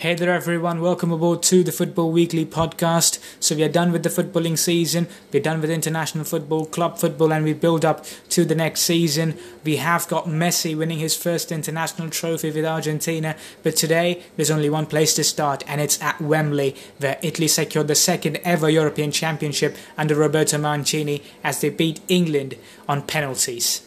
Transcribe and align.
Hey 0.00 0.14
there, 0.14 0.32
everyone. 0.32 0.80
Welcome 0.80 1.10
aboard 1.10 1.42
to 1.42 1.64
the 1.64 1.72
Football 1.72 2.12
Weekly 2.12 2.46
podcast. 2.46 3.18
So, 3.40 3.56
we 3.56 3.64
are 3.64 3.68
done 3.68 3.90
with 3.90 4.04
the 4.04 4.08
footballing 4.08 4.56
season. 4.56 5.08
We're 5.32 5.42
done 5.42 5.60
with 5.60 5.72
international 5.72 6.22
football, 6.22 6.66
club 6.66 6.98
football, 6.98 7.32
and 7.32 7.44
we 7.44 7.52
build 7.52 7.84
up 7.84 8.04
to 8.28 8.44
the 8.44 8.54
next 8.54 8.82
season. 8.82 9.36
We 9.64 9.78
have 9.78 10.06
got 10.06 10.26
Messi 10.26 10.78
winning 10.78 11.00
his 11.00 11.16
first 11.16 11.50
international 11.50 12.10
trophy 12.10 12.52
with 12.52 12.64
Argentina. 12.64 13.34
But 13.64 13.74
today, 13.74 14.22
there's 14.36 14.52
only 14.52 14.70
one 14.70 14.86
place 14.86 15.14
to 15.14 15.24
start, 15.24 15.64
and 15.66 15.80
it's 15.80 16.00
at 16.00 16.20
Wembley, 16.20 16.76
where 16.98 17.18
Italy 17.20 17.48
secured 17.48 17.88
the 17.88 17.96
second 17.96 18.36
ever 18.44 18.70
European 18.70 19.10
Championship 19.10 19.76
under 19.96 20.14
Roberto 20.14 20.58
Mancini 20.58 21.24
as 21.42 21.60
they 21.60 21.70
beat 21.70 22.00
England 22.06 22.54
on 22.88 23.02
penalties. 23.02 23.82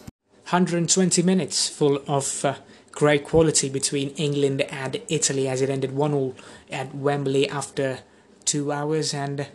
120 0.49 1.21
minutes 1.21 1.69
full 1.69 2.03
of. 2.05 2.43
Uh, 2.43 2.55
great 2.91 3.23
quality 3.23 3.69
between 3.69 4.09
England 4.11 4.61
and 4.61 5.01
Italy 5.07 5.47
as 5.47 5.61
it 5.61 5.69
ended 5.69 5.91
1 5.91 6.13
all 6.13 6.35
at 6.71 6.93
Wembley 6.93 7.49
after 7.49 7.99
two 8.45 8.71
hours. 8.71 9.13
And 9.13 9.47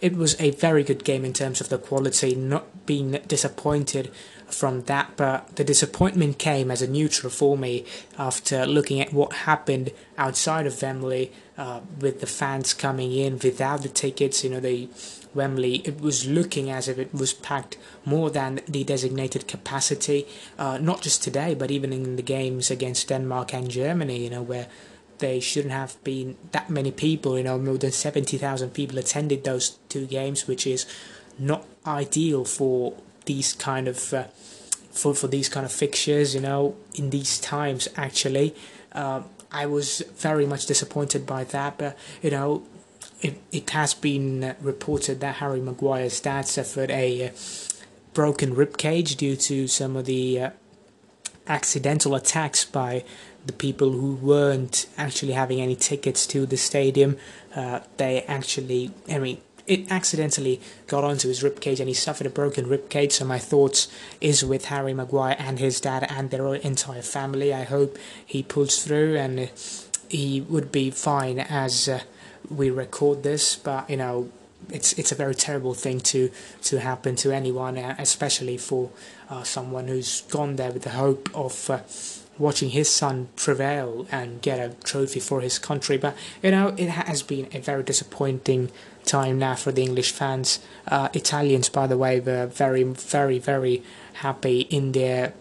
it 0.00 0.16
was 0.16 0.40
a 0.40 0.50
very 0.52 0.82
good 0.82 1.04
game 1.04 1.24
in 1.24 1.32
terms 1.32 1.60
of 1.60 1.68
the 1.68 1.78
quality, 1.78 2.34
not 2.34 2.86
being 2.86 3.12
disappointed 3.26 4.10
from 4.48 4.82
that. 4.82 5.16
But 5.16 5.56
the 5.56 5.64
disappointment 5.64 6.38
came 6.38 6.70
as 6.70 6.82
a 6.82 6.88
neutral 6.88 7.30
for 7.30 7.56
me 7.56 7.84
after 8.18 8.66
looking 8.66 9.00
at 9.00 9.12
what 9.12 9.32
happened 9.32 9.92
outside 10.18 10.66
of 10.66 10.80
Wembley 10.80 11.32
uh, 11.56 11.80
with 11.98 12.20
the 12.20 12.26
fans 12.26 12.74
coming 12.74 13.12
in 13.12 13.34
without 13.34 13.82
the 13.82 13.88
tickets. 13.88 14.42
You 14.42 14.50
know, 14.50 14.60
they 14.60 14.88
Wembley, 15.34 15.76
it 15.84 16.00
was 16.00 16.26
looking 16.26 16.70
as 16.70 16.88
if 16.88 16.98
it 16.98 17.12
was 17.14 17.32
packed 17.32 17.76
more 18.04 18.30
than 18.30 18.60
the 18.66 18.84
designated 18.84 19.46
capacity, 19.46 20.26
uh, 20.58 20.78
not 20.78 21.02
just 21.02 21.22
today, 21.22 21.54
but 21.54 21.70
even 21.70 21.92
in 21.92 22.16
the 22.16 22.22
games 22.22 22.70
against 22.70 23.08
Denmark 23.08 23.54
and 23.54 23.70
Germany, 23.70 24.24
you 24.24 24.30
know, 24.30 24.42
where 24.42 24.66
they 25.18 25.38
shouldn't 25.38 25.72
have 25.72 26.02
been 26.02 26.36
that 26.52 26.70
many 26.70 26.90
people, 26.90 27.36
you 27.36 27.44
know, 27.44 27.58
more 27.58 27.78
than 27.78 27.92
70,000 27.92 28.70
people 28.70 28.98
attended 28.98 29.44
those 29.44 29.78
two 29.88 30.06
games, 30.06 30.48
which 30.48 30.66
is 30.66 30.86
not 31.38 31.64
ideal 31.86 32.44
for 32.44 32.94
these 33.26 33.52
kind 33.52 33.88
of. 33.88 34.12
Uh, 34.12 34.24
for, 34.90 35.14
for 35.14 35.28
these 35.28 35.48
kind 35.48 35.64
of 35.64 35.70
fixtures, 35.70 36.34
you 36.34 36.40
know, 36.40 36.74
in 36.96 37.10
these 37.10 37.38
times, 37.38 37.86
actually, 37.96 38.56
uh, 38.90 39.22
I 39.52 39.66
was 39.66 40.02
very 40.16 40.46
much 40.46 40.66
disappointed 40.66 41.26
by 41.26 41.44
that. 41.44 41.78
But 41.78 41.96
you 42.22 42.30
know, 42.30 42.64
it, 43.22 43.40
it 43.52 43.70
has 43.70 43.94
been 43.94 44.54
reported 44.60 45.20
that 45.20 45.36
Harry 45.36 45.60
Maguire's 45.60 46.20
dad 46.20 46.46
suffered 46.46 46.90
a 46.90 47.28
uh, 47.28 47.32
broken 48.14 48.54
rib 48.54 48.76
cage 48.76 49.16
due 49.16 49.36
to 49.36 49.66
some 49.66 49.96
of 49.96 50.06
the 50.06 50.40
uh, 50.40 50.50
accidental 51.46 52.14
attacks 52.14 52.64
by 52.64 53.04
the 53.46 53.52
people 53.52 53.92
who 53.92 54.14
weren't 54.14 54.86
actually 54.96 55.32
having 55.32 55.60
any 55.60 55.76
tickets 55.76 56.26
to 56.26 56.46
the 56.46 56.56
stadium. 56.56 57.16
Uh, 57.54 57.80
they 57.96 58.22
actually, 58.22 58.92
I 59.08 59.18
mean, 59.18 59.38
it 59.66 59.90
accidentally 59.90 60.60
got 60.86 61.04
onto 61.04 61.28
his 61.28 61.42
rib 61.42 61.60
cage 61.60 61.80
and 61.80 61.88
he 61.88 61.94
suffered 61.94 62.26
a 62.26 62.30
broken 62.30 62.68
rib 62.68 62.88
cage. 62.88 63.12
So 63.12 63.24
my 63.24 63.38
thoughts 63.38 63.88
is 64.20 64.44
with 64.44 64.66
Harry 64.66 64.94
Maguire 64.94 65.36
and 65.38 65.58
his 65.58 65.80
dad 65.80 66.06
and 66.10 66.30
their 66.30 66.54
entire 66.56 67.02
family. 67.02 67.54
I 67.54 67.64
hope 67.64 67.98
he 68.24 68.42
pulls 68.42 68.82
through 68.82 69.16
and 69.16 69.50
he 70.08 70.40
would 70.40 70.72
be 70.72 70.90
fine 70.90 71.38
as 71.38 71.88
uh, 71.88 72.00
we 72.48 72.70
record 72.70 73.22
this, 73.22 73.56
but 73.56 73.88
you 73.90 73.96
know, 73.96 74.30
it's 74.68 74.92
it's 74.94 75.12
a 75.12 75.14
very 75.14 75.34
terrible 75.34 75.74
thing 75.74 76.00
to 76.00 76.30
to 76.62 76.80
happen 76.80 77.16
to 77.16 77.32
anyone, 77.32 77.76
especially 77.76 78.56
for 78.56 78.90
uh, 79.28 79.42
someone 79.42 79.88
who's 79.88 80.22
gone 80.22 80.56
there 80.56 80.72
with 80.72 80.82
the 80.82 80.90
hope 80.90 81.28
of. 81.34 81.70
Uh, 81.70 81.80
watching 82.38 82.70
his 82.70 82.88
son 82.88 83.28
prevail 83.36 84.06
and 84.10 84.40
get 84.40 84.58
a 84.58 84.74
trophy 84.82 85.20
for 85.20 85.42
his 85.42 85.58
country. 85.58 85.98
But 85.98 86.16
you 86.42 86.50
know, 86.50 86.74
it 86.76 86.88
has 86.88 87.22
been 87.22 87.48
a 87.52 87.60
very 87.60 87.82
disappointing 87.82 88.70
time 89.04 89.38
now 89.38 89.54
for 89.54 89.72
the 89.72 89.82
English 89.82 90.12
fans. 90.12 90.58
Uh, 90.88 91.10
Italians, 91.12 91.68
by 91.68 91.86
the 91.86 91.98
way, 91.98 92.18
were 92.18 92.46
very, 92.46 92.82
very, 92.82 93.38
very 93.38 93.82
happy 94.14 94.60
in 94.62 94.92
their 94.92 95.34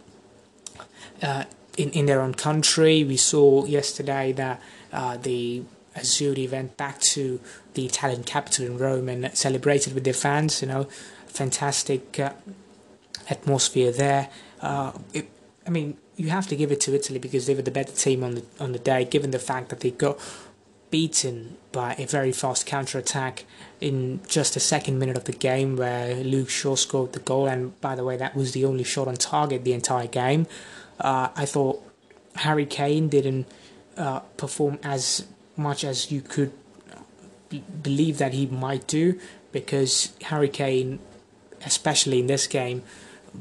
uh, 1.24 1.46
in 1.78 1.90
in 1.92 2.06
their 2.06 2.22
own 2.22 2.34
country. 2.34 3.04
We 3.04 3.18
saw 3.18 3.66
yesterday 3.66 4.34
that 4.34 4.62
uh, 4.92 5.18
the 5.18 5.64
Azzurri 6.02 6.50
went 6.50 6.78
back 6.78 7.00
to 7.00 7.40
the 7.74 7.86
Italian 7.86 8.24
capital 8.24 8.66
in 8.66 8.78
Rome 8.78 9.10
and 9.10 9.36
celebrated 9.38 9.94
with 9.94 10.04
their 10.04 10.14
fans. 10.14 10.62
You 10.62 10.68
know, 10.68 10.84
fantastic 11.28 12.20
uh, 12.20 12.34
atmosphere 13.30 13.92
there. 13.92 14.30
Uh, 14.62 14.94
it, 15.14 15.30
I 15.66 15.70
mean, 15.70 15.98
you 16.16 16.30
have 16.30 16.48
to 16.48 16.56
give 16.56 16.72
it 16.72 16.82
to 16.82 16.96
Italy 16.96 17.20
because 17.20 17.46
they 17.46 17.56
were 17.56 17.62
the 17.62 17.72
better 17.72 17.94
team 17.94 18.24
on 18.24 18.36
the 18.36 18.44
on 18.60 18.72
the 18.72 18.80
day, 18.80 19.06
given 19.06 19.32
the 19.32 19.40
fact 19.40 19.70
that 19.70 19.80
they 19.82 19.92
got 19.92 20.20
beaten 20.92 21.56
by 21.72 21.94
a 22.00 22.06
very 22.06 22.32
fast 22.32 22.66
counter 22.66 22.98
attack 22.98 23.46
in 23.80 24.20
just 24.28 24.56
the 24.56 24.60
second 24.60 24.98
minute 24.98 25.16
of 25.16 25.26
the 25.26 25.32
game, 25.32 25.76
where 25.76 26.16
Luke 26.16 26.50
Shaw 26.50 26.76
scored 26.76 27.14
the 27.14 27.20
goal. 27.20 27.48
And 27.48 27.80
by 27.80 27.96
the 27.96 28.04
way, 28.04 28.18
that 28.18 28.36
was 28.36 28.54
the 28.54 28.66
only 28.66 28.84
shot 28.84 29.08
on 29.08 29.16
target 29.16 29.64
the 29.64 29.74
entire 29.74 30.08
game. 30.08 30.48
Uh, 31.00 31.30
I 31.36 31.46
thought 31.46 31.84
Harry 32.36 32.66
Kane 32.66 33.08
didn't 33.08 33.48
uh, 33.98 34.20
perform 34.38 34.80
as 34.84 35.26
much 35.60 35.84
as 35.84 36.12
you 36.12 36.22
could 36.22 36.52
believe 37.84 38.18
that 38.18 38.34
he 38.34 38.46
might 38.48 38.88
do 38.88 39.20
because 39.52 40.14
Harry 40.24 40.50
Kane, 40.50 41.00
especially 41.66 42.20
in 42.20 42.28
this 42.28 42.48
game, 42.48 42.84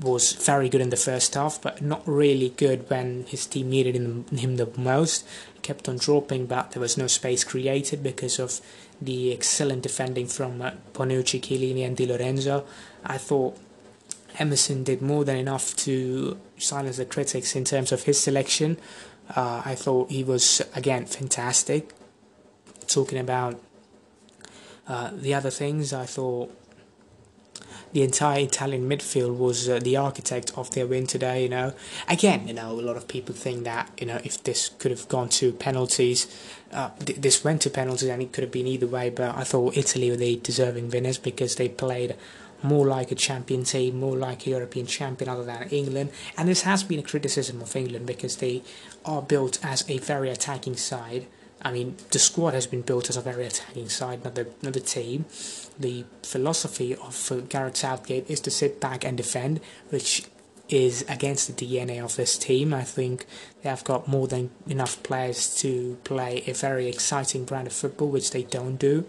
was 0.03 0.33
very 0.33 0.69
good 0.69 0.81
in 0.81 0.91
the 0.91 0.97
first 0.97 1.35
half, 1.35 1.61
but 1.61 1.81
not 1.81 2.03
really 2.07 2.51
good 2.51 2.89
when 2.91 3.25
his 3.27 3.47
team 3.47 3.71
needed 3.71 3.97
him, 3.97 4.25
him 4.27 4.57
the 4.57 4.69
most. 4.77 5.27
He 5.55 5.61
kept 5.61 5.89
on 5.89 5.97
dropping, 5.97 6.47
but 6.47 6.73
there 6.73 6.81
was 6.81 6.99
no 6.99 7.07
space 7.07 7.43
created 7.45 8.03
because 8.03 8.39
of 8.39 8.61
the 9.01 9.33
excellent 9.33 9.83
defending 9.83 10.27
from 10.27 10.61
uh, 10.61 10.73
Bonucci, 10.93 11.41
Chiellini, 11.41 11.87
and 11.87 11.97
Di 11.97 12.07
Lorenzo. 12.07 12.67
I 13.05 13.17
thought 13.17 13.57
Emerson 14.39 14.85
did 14.85 15.01
more 15.01 15.25
than 15.25 15.37
enough 15.37 15.75
to 15.77 16.39
silence 16.59 16.99
the 16.99 17.07
critics 17.07 17.57
in 17.57 17.65
terms 17.65 17.91
of 17.93 18.03
his 18.03 18.21
selection. 18.21 18.77
Uh, 19.35 19.63
I 19.65 19.75
thought 19.75 20.11
he 20.11 20.25
was 20.25 20.63
again 20.75 21.07
fantastic 21.07 21.93
talking 22.89 23.19
about 23.19 23.61
uh, 24.87 25.11
the 25.13 25.35
other 25.35 25.51
things, 25.51 25.93
I 25.93 26.07
thought 26.07 26.55
the 27.93 28.03
entire 28.03 28.41
Italian 28.41 28.89
midfield 28.89 29.37
was 29.37 29.69
uh, 29.69 29.79
the 29.79 29.97
architect 29.97 30.53
of 30.57 30.71
their 30.73 30.87
win 30.87 31.07
today. 31.07 31.43
You 31.43 31.49
know, 31.49 31.75
again, 32.09 32.49
you 32.49 32.55
know, 32.55 32.73
a 32.73 32.81
lot 32.81 32.97
of 32.97 33.09
people 33.09 33.35
think 33.35 33.65
that 33.65 33.91
you 33.99 34.07
know 34.07 34.21
if 34.25 34.43
this 34.45 34.71
could 34.79 34.91
have 34.91 35.09
gone 35.09 35.29
to 35.41 35.53
penalties, 35.53 36.27
uh, 36.73 36.91
th- 37.05 37.21
this 37.21 37.45
went 37.45 37.63
to 37.63 37.71
penalties 37.71 38.09
and 38.09 38.23
it 38.23 38.33
could 38.33 38.45
have 38.45 38.53
been 38.53 38.67
either 38.67 38.87
way. 38.87 39.11
But 39.11 39.37
I 39.37 39.45
thought 39.45 39.77
Italy 39.77 40.11
were 40.11 40.17
the 40.17 40.37
deserving 40.37 40.91
winners 40.91 41.19
because 41.19 41.57
they 41.57 41.69
played 41.69 42.17
more 42.63 42.87
like 42.87 43.13
a 43.13 43.15
champion 43.15 43.63
team, 43.65 44.01
more 44.01 44.17
like 44.17 44.47
a 44.47 44.51
European 44.51 44.87
champion 44.87 45.31
other 45.31 45.45
than 45.45 45.69
England. 45.69 46.11
And 46.37 46.49
this 46.49 46.63
has 46.63 46.83
been 46.83 46.99
a 46.99 47.03
criticism 47.03 47.61
of 47.61 47.75
England 47.77 48.07
because 48.07 48.37
they 48.37 48.63
are 49.05 49.23
built 49.23 49.65
as 49.65 49.89
a 49.89 49.99
very 49.99 50.29
attacking 50.29 50.77
side 50.77 51.27
I 51.63 51.73
mean, 51.73 51.97
the 52.11 52.19
squad 52.19 52.55
has 52.55 52.67
been 52.67 52.83
built 52.83 53.09
as 53.09 53.17
a 53.17 53.21
very 53.21 53.47
attacking 53.47 53.89
side, 53.89 54.25
not 54.25 54.35
the, 54.35 54.49
not 54.63 54.75
the 54.75 54.81
team. 54.81 55.25
The 55.79 56.05
philosophy 56.23 56.95
of 56.95 57.33
uh, 57.33 57.37
Gareth 57.49 57.77
Southgate 57.77 58.31
is 58.31 58.41
to 58.41 58.51
sit 58.51 58.81
back 58.81 59.05
and 59.05 59.17
defend, 59.17 59.61
which 59.91 60.27
is 60.69 61.05
against 61.09 61.57
the 61.57 61.67
DNA 61.67 62.03
of 62.03 62.17
this 62.17 62.37
team. 62.37 62.75
I 62.75 62.85
think 62.85 63.27
they 63.63 63.71
have 63.71 63.85
got 63.85 64.07
more 64.07 64.29
than 64.29 64.51
enough 64.67 65.03
players 65.03 65.57
to 65.63 65.97
play 66.05 66.43
a 66.47 66.53
very 66.53 66.89
exciting 66.89 67.45
brand 67.45 67.67
of 67.67 67.73
football, 67.73 68.09
which 68.09 68.31
they 68.31 68.43
don't 68.43 68.77
do. 68.77 69.07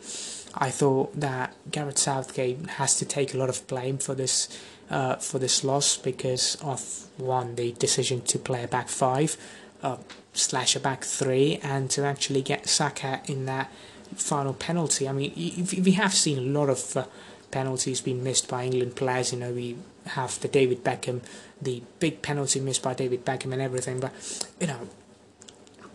I 0.55 0.71
thought 0.71 1.19
that 1.19 1.53
Gareth 1.69 1.97
Southgate 1.97 2.65
has 2.71 2.97
to 2.97 3.05
take 3.05 3.33
a 3.33 3.37
lot 3.37 3.49
of 3.49 3.67
blame 3.67 3.97
for 3.97 4.15
this 4.15 4.47
uh, 4.89 5.17
for 5.17 5.37
this 5.37 5.63
loss 5.63 5.97
because 5.97 6.55
of 6.63 7.05
one 7.17 7.55
the 7.55 7.73
decision 7.73 8.21
to 8.21 8.39
play 8.39 8.63
a 8.63 8.67
back 8.67 8.89
five 8.89 9.37
uh, 9.83 9.97
slash 10.39 10.75
a 10.75 10.79
back 10.79 11.03
three 11.03 11.59
and 11.61 11.89
to 11.91 12.05
actually 12.05 12.41
get 12.41 12.67
Saka 12.67 13.21
in 13.25 13.45
that 13.45 13.71
final 14.15 14.53
penalty. 14.53 15.07
I 15.07 15.11
mean, 15.11 15.67
we 15.83 15.91
have 15.91 16.13
seen 16.13 16.37
a 16.37 16.59
lot 16.59 16.69
of 16.69 16.97
uh, 16.97 17.05
penalties 17.51 18.01
being 18.01 18.23
missed 18.23 18.47
by 18.47 18.65
England 18.65 18.95
players. 18.95 19.33
You 19.33 19.39
know, 19.39 19.51
we 19.51 19.77
have 20.07 20.39
the 20.39 20.47
David 20.47 20.83
Beckham, 20.83 21.21
the 21.61 21.83
big 21.99 22.21
penalty 22.21 22.59
missed 22.59 22.83
by 22.83 22.93
David 22.93 23.25
Beckham 23.25 23.53
and 23.53 23.61
everything. 23.61 23.99
But 23.99 24.13
you 24.59 24.67
know, 24.67 24.87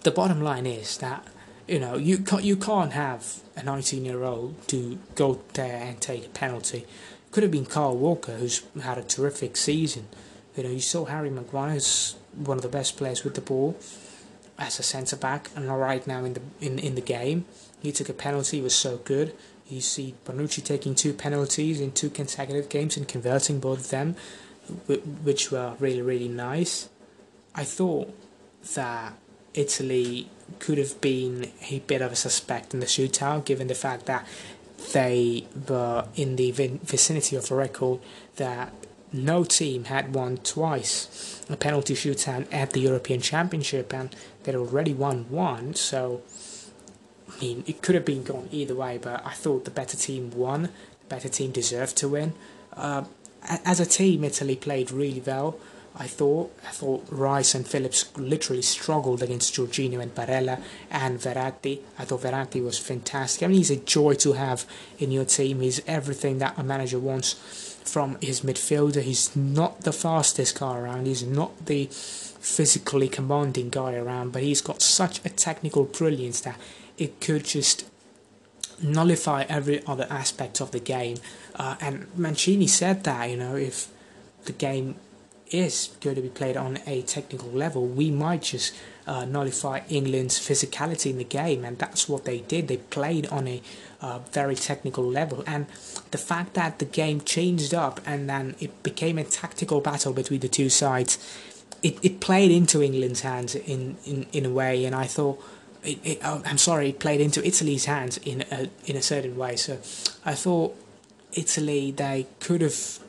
the 0.02 0.10
bottom 0.10 0.40
line 0.40 0.66
is 0.66 0.98
that 0.98 1.26
you 1.66 1.80
know 1.80 1.96
you 1.96 2.18
can't 2.18 2.44
you 2.44 2.56
can't 2.56 2.92
have 2.92 3.40
a 3.56 3.62
19 3.62 4.04
year 4.04 4.22
old 4.24 4.68
to 4.68 4.98
go 5.14 5.40
there 5.54 5.82
and 5.82 6.00
take 6.00 6.26
a 6.26 6.30
penalty. 6.30 6.86
Could 7.30 7.42
have 7.42 7.52
been 7.52 7.66
Kyle 7.66 7.96
Walker, 7.96 8.32
who's 8.32 8.62
had 8.80 8.96
a 8.96 9.02
terrific 9.02 9.56
season. 9.56 10.06
You 10.56 10.62
know, 10.62 10.70
you 10.70 10.80
saw 10.80 11.06
Harry 11.06 11.30
Maguire's 11.30 12.14
one 12.36 12.58
of 12.58 12.62
the 12.62 12.68
best 12.68 12.96
players 12.96 13.24
with 13.24 13.34
the 13.34 13.40
ball 13.40 13.76
as 14.58 14.78
a 14.78 14.82
centre 14.82 15.16
back 15.16 15.50
and 15.56 15.68
right 15.68 16.06
now 16.06 16.24
in 16.24 16.34
the 16.34 16.40
in, 16.60 16.78
in 16.78 16.94
the 16.94 17.00
game. 17.00 17.44
He 17.80 17.92
took 17.92 18.08
a 18.08 18.14
penalty, 18.14 18.60
was 18.60 18.74
so 18.74 18.98
good. 18.98 19.34
You 19.68 19.80
see 19.80 20.14
Bonucci 20.24 20.62
taking 20.62 20.94
two 20.94 21.12
penalties 21.12 21.80
in 21.80 21.92
two 21.92 22.10
consecutive 22.10 22.68
games 22.68 22.96
and 22.96 23.08
converting 23.08 23.60
both 23.60 23.80
of 23.80 23.90
them, 23.90 24.16
which 24.86 25.50
were 25.50 25.74
really 25.78 26.02
really 26.02 26.28
nice. 26.28 26.88
I 27.54 27.64
thought 27.64 28.14
that 28.74 29.14
Italy 29.54 30.28
could 30.58 30.78
have 30.78 31.00
been 31.00 31.50
a 31.70 31.78
bit 31.80 32.02
of 32.02 32.12
a 32.12 32.16
suspect 32.16 32.74
in 32.74 32.80
the 32.80 32.86
shootout, 32.86 33.44
given 33.44 33.68
the 33.68 33.74
fact 33.74 34.06
that 34.06 34.26
they 34.92 35.46
were 35.68 36.06
in 36.16 36.36
the 36.36 36.50
vicinity 36.50 37.36
of 37.36 37.50
a 37.50 37.54
record 37.54 38.00
that 38.36 38.72
no 39.14 39.44
team 39.44 39.84
had 39.84 40.12
won 40.12 40.38
twice 40.38 41.40
a 41.48 41.56
penalty 41.56 41.94
shootout 41.94 42.46
at 42.52 42.72
the 42.72 42.80
European 42.80 43.20
Championship, 43.20 43.94
and 43.94 44.14
they'd 44.42 44.54
already 44.54 44.92
won 44.92 45.26
one. 45.30 45.74
So, 45.74 46.22
I 47.30 47.40
mean, 47.40 47.64
it 47.66 47.80
could 47.80 47.94
have 47.94 48.04
been 48.04 48.24
gone 48.24 48.48
either 48.50 48.74
way, 48.74 48.98
but 48.98 49.24
I 49.24 49.32
thought 49.32 49.64
the 49.64 49.70
better 49.70 49.96
team 49.96 50.30
won. 50.32 50.62
The 50.62 51.08
better 51.08 51.28
team 51.28 51.52
deserved 51.52 51.96
to 51.98 52.08
win. 52.08 52.34
Uh, 52.72 53.04
as 53.64 53.78
a 53.78 53.86
team, 53.86 54.24
Italy 54.24 54.56
played 54.56 54.90
really 54.90 55.22
well. 55.24 55.58
I 55.96 56.08
thought 56.08 56.52
I 56.66 56.72
thought 56.72 57.06
Rice 57.08 57.54
and 57.54 57.68
Phillips 57.68 58.10
literally 58.16 58.62
struggled 58.62 59.22
against 59.22 59.54
Jorginho 59.54 60.02
and 60.02 60.12
Barella 60.12 60.60
and 60.90 61.20
Verratti. 61.20 61.82
I 61.96 62.04
thought 62.04 62.22
Verratti 62.22 62.64
was 62.64 62.78
fantastic. 62.78 63.44
I 63.44 63.46
mean, 63.46 63.58
he's 63.58 63.70
a 63.70 63.76
joy 63.76 64.14
to 64.14 64.32
have 64.32 64.66
in 64.98 65.12
your 65.12 65.24
team. 65.24 65.60
He's 65.60 65.80
everything 65.86 66.38
that 66.38 66.58
a 66.58 66.64
manager 66.64 66.98
wants 66.98 67.36
from 67.84 68.16
his 68.20 68.40
midfielder. 68.40 69.02
He's 69.02 69.34
not 69.36 69.82
the 69.82 69.92
fastest 69.92 70.58
guy 70.58 70.78
around. 70.78 71.06
He's 71.06 71.22
not 71.22 71.66
the 71.66 71.88
physically 71.90 73.08
commanding 73.08 73.70
guy 73.70 73.94
around, 73.94 74.32
but 74.32 74.42
he's 74.42 74.60
got 74.60 74.82
such 74.82 75.24
a 75.24 75.28
technical 75.28 75.84
brilliance 75.84 76.40
that 76.42 76.58
it 76.98 77.20
could 77.20 77.44
just 77.44 77.86
nullify 78.82 79.44
every 79.48 79.84
other 79.86 80.06
aspect 80.10 80.60
of 80.60 80.70
the 80.70 80.80
game. 80.80 81.16
Uh, 81.54 81.76
and 81.80 82.06
Mancini 82.16 82.66
said 82.66 83.04
that 83.04 83.30
you 83.30 83.36
know 83.36 83.54
if 83.54 83.88
the 84.44 84.52
game 84.52 84.96
is 85.50 85.90
going 86.00 86.16
to 86.16 86.22
be 86.22 86.28
played 86.28 86.56
on 86.56 86.78
a 86.86 87.02
technical 87.02 87.50
level, 87.50 87.86
we 87.86 88.10
might 88.10 88.42
just 88.42 88.74
uh, 89.06 89.24
nullify 89.24 89.80
England's 89.88 90.38
physicality 90.38 91.10
in 91.10 91.18
the 91.18 91.24
game, 91.24 91.64
and 91.64 91.78
that's 91.78 92.08
what 92.08 92.24
they 92.24 92.38
did. 92.40 92.68
They 92.68 92.78
played 92.78 93.26
on 93.28 93.46
a 93.46 93.62
uh, 94.00 94.20
very 94.32 94.54
technical 94.54 95.04
level, 95.04 95.44
and 95.46 95.66
the 96.10 96.18
fact 96.18 96.54
that 96.54 96.78
the 96.78 96.84
game 96.84 97.20
changed 97.20 97.74
up 97.74 98.00
and 98.06 98.28
then 98.28 98.54
it 98.60 98.82
became 98.82 99.18
a 99.18 99.24
tactical 99.24 99.80
battle 99.80 100.12
between 100.12 100.40
the 100.40 100.48
two 100.48 100.68
sides, 100.68 101.18
it, 101.82 101.98
it 102.02 102.20
played 102.20 102.50
into 102.50 102.82
England's 102.82 103.20
hands 103.20 103.54
in, 103.54 103.96
in, 104.06 104.26
in 104.32 104.46
a 104.46 104.50
way, 104.50 104.84
and 104.84 104.94
I 104.94 105.06
thought. 105.06 105.42
It, 105.86 105.98
it, 106.02 106.18
oh, 106.24 106.40
I'm 106.46 106.56
sorry, 106.56 106.88
it 106.88 106.98
played 106.98 107.20
into 107.20 107.46
Italy's 107.46 107.84
hands 107.84 108.16
in 108.24 108.42
a, 108.50 108.70
in 108.86 108.96
a 108.96 109.02
certain 109.02 109.36
way. 109.36 109.56
So 109.56 109.74
I 110.24 110.34
thought 110.34 110.74
Italy 111.34 111.90
they 111.90 112.26
could 112.40 112.62
have 112.62 113.00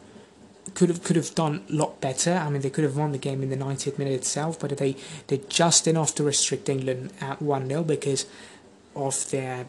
could 0.74 0.90
have 0.90 1.04
could 1.04 1.16
have 1.16 1.36
done 1.36 1.64
a 1.70 1.74
lot 1.74 2.02
better. 2.02 2.34
I 2.34 2.50
mean, 2.50 2.62
they 2.62 2.70
could 2.70 2.84
have 2.84 2.98
won 2.98 3.12
the 3.12 3.18
game 3.18 3.44
in 3.44 3.50
the 3.50 3.58
90th 3.58 3.98
minute 3.98 4.14
itself, 4.14 4.60
but 4.60 4.76
they 4.78 4.96
did 5.28 5.50
just 5.50 5.88
enough 5.88 6.16
to 6.16 6.24
restrict 6.24 6.70
England 6.70 7.14
at 7.22 7.42
1 7.42 7.68
0 7.68 7.84
because 7.84 8.26
of 8.96 9.30
their 9.30 9.68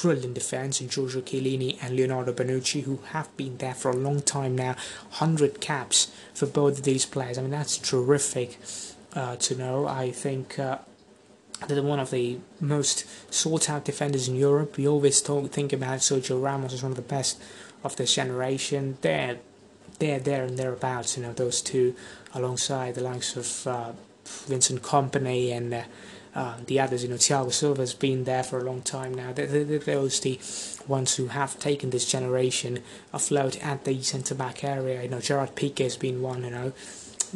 brilliant 0.00 0.34
defence 0.34 0.80
in 0.80 0.88
Giorgio 0.88 1.20
Chiellini 1.20 1.76
and 1.82 1.96
Leonardo 1.96 2.32
Bonucci, 2.32 2.82
who 2.82 3.00
have 3.08 3.34
been 3.36 3.58
there 3.58 3.74
for 3.74 3.90
a 3.90 3.96
long 3.96 4.22
time 4.22 4.56
now. 4.56 4.74
100 5.10 5.60
caps 5.60 6.10
for 6.32 6.46
both 6.46 6.78
of 6.78 6.84
these 6.84 7.04
players. 7.04 7.36
I 7.36 7.42
mean, 7.42 7.50
that's 7.50 7.76
terrific 7.76 8.58
uh, 9.14 9.36
to 9.36 9.54
know. 9.54 9.86
I 9.86 10.10
think. 10.10 10.58
Uh, 10.58 10.78
they're 11.66 11.82
one 11.82 11.98
of 11.98 12.12
the 12.12 12.38
most 12.60 13.04
sought 13.34 13.68
out 13.68 13.84
defenders 13.84 14.28
in 14.28 14.36
Europe. 14.36 14.76
We 14.76 14.86
always 14.86 15.20
talk, 15.20 15.50
think 15.50 15.72
about 15.72 15.98
Sergio 15.98 16.40
Ramos 16.40 16.72
as 16.72 16.84
one 16.84 16.92
of 16.92 16.96
the 16.96 17.02
best 17.02 17.42
of 17.82 17.96
this 17.96 18.14
generation. 18.14 18.96
They're 19.00 19.38
they're 19.98 20.20
there 20.20 20.44
and 20.44 20.58
thereabouts, 20.58 21.16
you 21.16 21.22
know, 21.22 21.32
those 21.32 21.60
two 21.60 21.94
alongside 22.34 22.94
the 22.94 23.02
likes 23.02 23.36
of 23.36 23.66
uh, 23.66 23.92
Vincent 24.46 24.82
Kompany 24.82 25.50
and 25.52 25.74
uh, 25.74 25.82
uh, 26.34 26.56
the 26.66 26.78
others, 26.78 27.02
you 27.02 27.08
know, 27.08 27.16
Thiago 27.16 27.52
Silva's 27.52 27.94
been 27.94 28.24
there 28.24 28.44
for 28.44 28.58
a 28.58 28.62
long 28.62 28.82
time 28.82 29.12
now. 29.12 29.32
They're, 29.32 29.46
they're, 29.46 29.78
those 29.78 30.20
the 30.20 30.38
ones 30.86 31.16
who 31.16 31.28
have 31.28 31.58
taken 31.58 31.90
this 31.90 32.08
generation 32.08 32.80
afloat 33.12 33.62
at 33.64 33.84
the 33.84 34.00
centre 34.02 34.34
back 34.34 34.62
area. 34.62 35.02
You 35.02 35.08
know, 35.08 35.20
Gerard 35.20 35.56
Piqué 35.56 35.84
has 35.84 35.96
been 35.96 36.22
one, 36.22 36.44
you 36.44 36.50
know, 36.50 36.72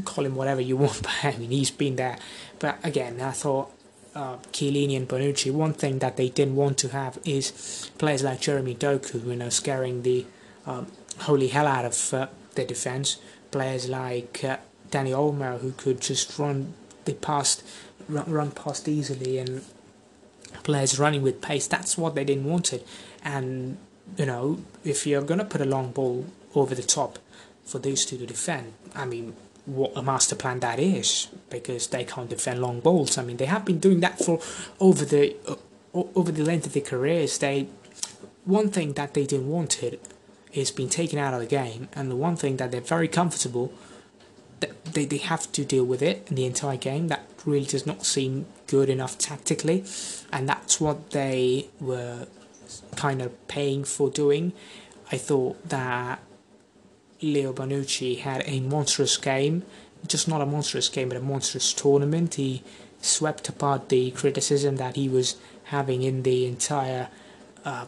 call 0.05 0.25
him 0.25 0.37
whatever 0.37 0.61
you 0.61 0.76
want, 0.85 1.03
but 1.03 1.12
I 1.25 1.37
mean, 1.37 1.50
he's 1.50 1.70
been 1.70 1.97
there. 1.97 2.19
But 2.58 2.79
again, 2.85 3.20
I 3.20 3.32
thought 3.32 3.73
uh, 4.15 4.37
Chiellini 4.53 4.97
and 4.97 5.08
Bonucci, 5.08 5.50
one 5.53 5.73
thing 5.73 5.99
that 5.99 6.17
they 6.17 6.29
didn't 6.29 6.56
want 6.56 6.79
to 6.79 6.88
have 6.91 7.19
is 7.25 7.91
players 7.99 8.23
like 8.23 8.41
Jeremy 8.41 8.75
Doku, 8.75 9.26
you 9.26 9.37
know, 9.37 9.49
scaring 9.49 10.03
the 10.03 10.26
um, 10.67 10.87
holy 11.20 11.49
hell 11.49 11.67
out 11.67 11.85
of 11.87 12.15
uh, 12.15 12.26
their 12.55 12.67
defense. 12.67 13.19
Players 13.51 13.89
like 13.89 14.43
uh, 14.45 14.57
Dani 14.91 15.11
Olmo 15.11 15.61
who 15.61 15.73
could 15.73 16.01
just 16.01 16.39
run 16.39 16.75
the 17.05 17.15
past, 17.15 17.65
run, 18.09 18.31
run 18.31 18.51
past 18.51 18.89
easily, 18.89 19.39
and 19.39 19.65
players 20.63 20.99
running 20.99 21.23
with 21.23 21.41
pace. 21.41 21.67
That's 21.67 21.99
what 21.99 22.15
they 22.15 22.25
didn't 22.25 22.45
want 22.45 22.73
it. 22.73 22.87
And 23.25 23.79
you 24.17 24.27
know, 24.27 24.61
if 24.85 25.07
you're 25.07 25.23
gonna 25.23 25.45
put 25.45 25.61
a 25.61 25.67
long 25.67 25.93
ball 25.93 26.27
over 26.55 26.75
the 26.75 26.83
top 26.83 27.19
for 27.65 27.79
these 27.79 28.05
two 28.05 28.19
to 28.19 28.27
defend, 28.27 28.73
I 28.95 29.05
mean, 29.05 29.35
what 29.65 29.93
a 29.95 30.03
master 30.03 30.35
plan 30.35 30.61
that 30.61 30.79
is 30.79 31.29
because 31.51 31.89
they 31.89 32.05
can't 32.05 32.29
defend 32.29 32.61
long 32.61 32.81
balls. 32.81 33.17
I 33.17 33.23
mean, 33.23 33.37
they 33.37 33.47
have 33.47 33.65
been 33.65 33.79
doing 33.79 34.01
that 34.01 34.19
for 34.19 34.41
over 34.81 35.05
the 35.05 35.37
uh, 35.49 35.57
over 35.95 36.33
the 36.33 36.45
length 36.45 36.67
of 36.67 36.73
their 36.73 36.83
careers. 36.83 37.39
They 37.39 37.69
one 38.45 38.71
thing 38.71 38.95
that 38.95 39.15
they 39.15 39.25
didn't 39.25 39.49
want 39.49 39.83
it 39.83 40.01
is 40.53 40.71
being 40.71 40.89
taken 40.89 41.19
out 41.19 41.35
of 41.35 41.41
the 41.41 41.47
game, 41.47 41.89
and 41.95 42.11
the 42.11 42.17
one 42.17 42.37
thing 42.37 42.57
that 42.59 42.71
they're 42.71 42.81
very 42.81 43.09
comfortable, 43.09 43.73
that 44.61 44.85
they, 44.85 45.05
they 45.05 45.19
have 45.19 45.51
to 45.53 45.65
deal 45.65 45.85
with 45.85 46.03
it 46.03 46.27
in 46.29 46.37
the 46.37 46.45
entire 46.45 46.77
game. 46.77 47.09
That 47.09 47.27
really 47.45 47.67
does 47.67 47.87
not 47.87 48.05
seem 48.05 48.47
good 48.67 48.89
enough 48.89 49.19
tactically, 49.19 49.85
and 50.33 50.49
that's 50.49 50.81
what 50.81 51.11
they 51.11 51.69
were 51.81 52.27
kind 52.97 53.23
of 53.23 53.49
paying 53.49 53.85
for 53.85 54.11
doing. 54.11 54.53
I 55.11 55.19
thought 55.19 55.69
that 55.69 56.21
Leo 57.21 57.53
Bonucci 57.53 58.19
had 58.19 58.43
a 58.47 58.61
monstrous 58.61 59.17
game, 59.17 59.65
just 60.07 60.27
not 60.27 60.41
a 60.41 60.47
monstrous 60.47 60.89
game, 60.89 61.09
but 61.09 61.19
a 61.19 61.21
monstrous 61.21 61.73
tournament. 61.73 62.35
He 62.35 62.63
swept 63.01 63.49
apart 63.49 63.89
the 63.89 64.11
criticism 64.13 64.77
that 64.77 64.97
he 64.97 65.09
was 65.09 65.37
having 65.65 66.03
in 66.03 66.23
the 66.23 66.47
entire 66.47 67.09
uh, 67.65 67.87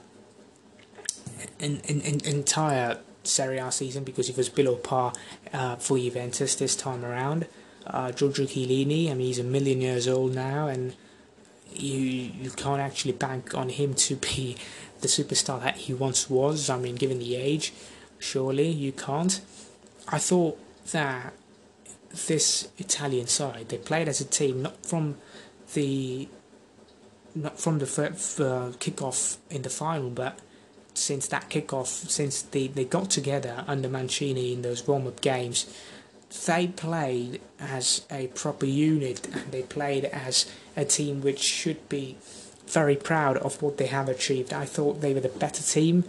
in, 1.58 1.80
in, 1.80 2.00
in 2.00 2.24
entire 2.24 2.98
Serie 3.22 3.58
A 3.58 3.70
season 3.72 4.04
because 4.04 4.28
he 4.28 4.34
was 4.34 4.48
below 4.48 4.76
par 4.76 5.12
uh, 5.52 5.76
for 5.76 5.98
Juventus 5.98 6.54
this 6.54 6.76
time 6.76 7.04
around. 7.04 7.46
Uh, 7.86 8.12
Giorgio 8.12 8.46
Chiellini, 8.46 9.10
I 9.10 9.14
mean, 9.14 9.26
he's 9.26 9.38
a 9.38 9.44
million 9.44 9.80
years 9.80 10.08
old 10.08 10.34
now, 10.34 10.68
and 10.68 10.94
you 11.74 11.98
you 11.98 12.50
can't 12.50 12.80
actually 12.80 13.12
bank 13.12 13.54
on 13.54 13.68
him 13.68 13.94
to 13.94 14.16
be 14.16 14.56
the 15.00 15.08
superstar 15.08 15.60
that 15.62 15.76
he 15.76 15.94
once 15.94 16.30
was. 16.30 16.70
I 16.70 16.78
mean, 16.78 16.94
given 16.94 17.18
the 17.18 17.36
age, 17.36 17.72
surely 18.18 18.68
you 18.68 18.92
can't. 18.92 19.40
I 20.08 20.18
thought 20.18 20.58
that 20.92 21.34
this 22.26 22.68
Italian 22.78 23.26
side 23.26 23.68
they 23.68 23.78
played 23.78 24.08
as 24.08 24.20
a 24.20 24.24
team, 24.24 24.62
not 24.62 24.84
from 24.86 25.16
the 25.74 26.28
not 27.34 27.58
from 27.58 27.78
the 27.80 27.86
uh, 27.86 28.72
kickoff 28.78 29.38
in 29.50 29.62
the 29.62 29.70
final, 29.70 30.10
but 30.10 30.38
since 30.94 31.26
that 31.28 31.50
kickoff, 31.50 31.86
since 31.86 32.42
they, 32.42 32.68
they 32.68 32.84
got 32.84 33.10
together 33.10 33.64
under 33.66 33.88
Mancini 33.88 34.52
in 34.52 34.62
those 34.62 34.86
warm 34.86 35.06
up 35.06 35.20
games, 35.20 35.66
they 36.46 36.68
played 36.68 37.40
as 37.60 38.04
a 38.10 38.28
proper 38.28 38.66
unit 38.66 39.26
and 39.26 39.52
they 39.52 39.62
played 39.62 40.04
as 40.06 40.50
a 40.76 40.84
team 40.84 41.20
which 41.20 41.40
should 41.40 41.88
be 41.88 42.16
very 42.66 42.96
proud 42.96 43.36
of 43.38 43.60
what 43.62 43.76
they 43.78 43.86
have 43.86 44.08
achieved. 44.08 44.52
I 44.52 44.64
thought 44.64 45.00
they 45.00 45.14
were 45.14 45.20
the 45.20 45.28
better 45.28 45.62
team, 45.62 46.04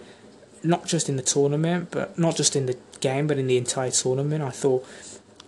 not 0.64 0.86
just 0.86 1.10
in 1.10 1.16
the 1.16 1.22
tournament, 1.22 1.90
but 1.92 2.18
not 2.18 2.36
just 2.36 2.56
in 2.56 2.66
the 2.66 2.78
game, 3.00 3.28
but 3.28 3.38
in 3.38 3.48
the 3.48 3.58
entire 3.58 3.92
tournament. 3.92 4.44
I 4.44 4.50
thought 4.52 4.86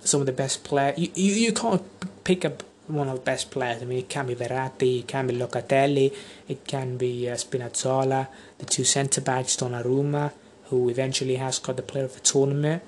some 0.01 0.20
of 0.20 0.25
the 0.25 0.34
best 0.34 0.63
players. 0.63 0.98
You, 0.98 1.10
you, 1.15 1.34
you 1.34 1.53
can't 1.53 1.84
pick 2.24 2.46
up 2.46 2.63
one 2.88 3.10
of 3.10 3.15
the 3.15 3.22
best 3.22 3.51
players. 3.51 3.82
I 3.82 3.86
mean, 3.86 4.00
it 4.00 4.10
can 4.10 4.27
be 4.27 4.36
Verratti, 4.36 5.00
it 5.00 5.08
can 5.08 5.27
be 5.27 5.36
Locatelli, 5.36 6.13
it 6.48 6.65
can 6.65 6.98
be 6.98 7.29
uh, 7.29 7.36
Spinazzola, 7.36 8.27
the 8.58 8.65
two 8.65 8.84
centre 8.84 9.22
backs, 9.22 9.56
Donnarumma, 9.58 10.32
who 10.65 10.89
eventually 10.89 11.36
has 11.36 11.60
got 11.60 11.77
the 11.77 11.84
player 11.84 12.06
of 12.06 12.13
the 12.13 12.20
tournament. 12.22 12.84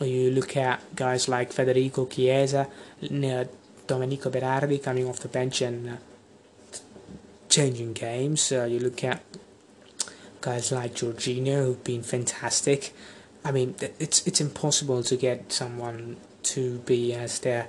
Or 0.00 0.06
you 0.06 0.30
look 0.30 0.56
at 0.56 0.94
guys 0.96 1.28
like 1.28 1.52
Federico 1.52 2.06
Chiesa, 2.06 2.66
uh, 3.02 3.44
Domenico 3.86 4.30
Berardi 4.30 4.82
coming 4.82 5.06
off 5.06 5.20
the 5.20 5.28
bench 5.28 5.60
and 5.60 5.88
uh, 5.90 5.96
changing 7.48 7.92
games. 7.92 8.50
Uh, 8.52 8.64
you 8.64 8.78
look 8.78 9.04
at 9.04 9.22
guys 10.40 10.72
like 10.72 10.94
Jorginho, 10.94 11.66
who've 11.66 11.84
been 11.84 12.02
fantastic. 12.02 12.92
I 13.44 13.52
mean, 13.52 13.74
it's 13.98 14.26
it's 14.26 14.40
impossible 14.40 15.02
to 15.02 15.16
get 15.16 15.52
someone 15.52 16.16
to 16.44 16.78
be 16.80 17.12
as 17.12 17.40
their 17.40 17.68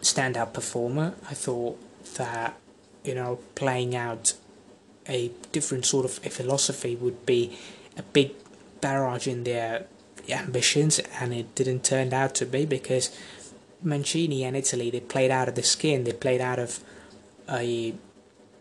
standout 0.00 0.52
performer. 0.52 1.14
I 1.28 1.34
thought 1.34 1.78
that 2.14 2.56
you 3.04 3.14
know 3.14 3.38
playing 3.54 3.94
out 3.94 4.34
a 5.08 5.30
different 5.52 5.86
sort 5.86 6.04
of 6.04 6.20
a 6.24 6.30
philosophy 6.30 6.94
would 6.96 7.24
be 7.24 7.58
a 7.96 8.02
big 8.02 8.32
barrage 8.80 9.26
in 9.26 9.44
their 9.44 9.86
ambitions, 10.28 10.98
and 11.20 11.32
it 11.34 11.54
didn't 11.54 11.84
turn 11.84 12.12
out 12.12 12.34
to 12.36 12.46
be 12.46 12.66
because 12.66 13.10
Mancini 13.82 14.44
and 14.44 14.56
Italy 14.56 14.90
they 14.90 15.00
played 15.00 15.30
out 15.30 15.48
of 15.48 15.54
the 15.54 15.62
skin. 15.62 16.04
They 16.04 16.12
played 16.12 16.40
out 16.40 16.58
of 16.58 16.80
a 17.48 17.94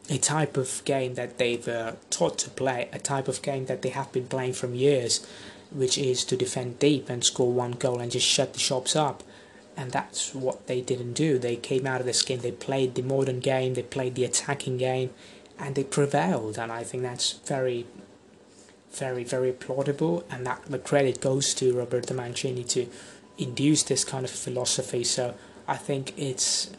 a 0.10 0.18
type 0.18 0.56
of 0.56 0.82
game 0.86 1.16
that 1.16 1.38
they've 1.38 1.68
uh, 1.68 1.94
taught 2.10 2.38
to 2.40 2.50
play, 2.50 2.88
a 2.94 3.00
type 3.00 3.28
of 3.28 3.42
game 3.42 3.66
that 3.66 3.82
they 3.82 3.90
have 3.90 4.12
been 4.14 4.28
playing 4.28 4.54
from 4.54 4.74
years, 4.74 5.26
which 5.70 5.98
is 5.98 6.24
to 6.24 6.38
defend 6.38 6.80
deep 6.80 7.10
and 7.10 7.24
score 7.24 7.52
one 7.52 7.72
goal 7.72 8.00
and 8.00 8.12
just 8.12 8.26
shut 8.26 8.54
the 8.54 8.60
shops 8.60 8.96
up. 8.96 9.22
And 9.78 9.92
that's 9.92 10.34
what 10.34 10.68
they 10.68 10.82
didn't 10.82 11.14
do. 11.14 11.38
They 11.38 11.56
came 11.56 11.86
out 11.86 12.02
of 12.02 12.08
this 12.08 12.24
game, 12.24 12.40
they 12.40 12.52
played 12.52 12.96
the 12.96 13.04
modern 13.04 13.40
game, 13.40 13.76
they 13.76 13.84
played 13.84 14.16
the 14.16 14.26
attacking 14.26 14.78
game, 14.78 15.12
and 15.60 15.76
they 15.76 15.84
prevailed. 15.84 16.58
And 16.58 16.72
I 16.72 16.84
think 16.84 17.04
that's 17.04 17.34
very, 17.34 17.86
very, 18.92 19.24
very 19.24 19.54
applaudable. 19.54 20.24
And 20.32 20.46
that 20.48 20.64
the 20.66 20.80
credit 20.80 21.22
goes 21.22 21.54
to 21.56 21.78
Roberto 21.78 22.16
Mancini 22.16 22.64
to 22.66 22.88
induce 23.38 23.84
this 23.84 24.04
kind 24.04 24.26
of 24.26 24.32
philosophy. 24.32 25.04
So 25.04 25.36
I 25.68 25.78
think 25.78 26.18
it's 26.18 26.72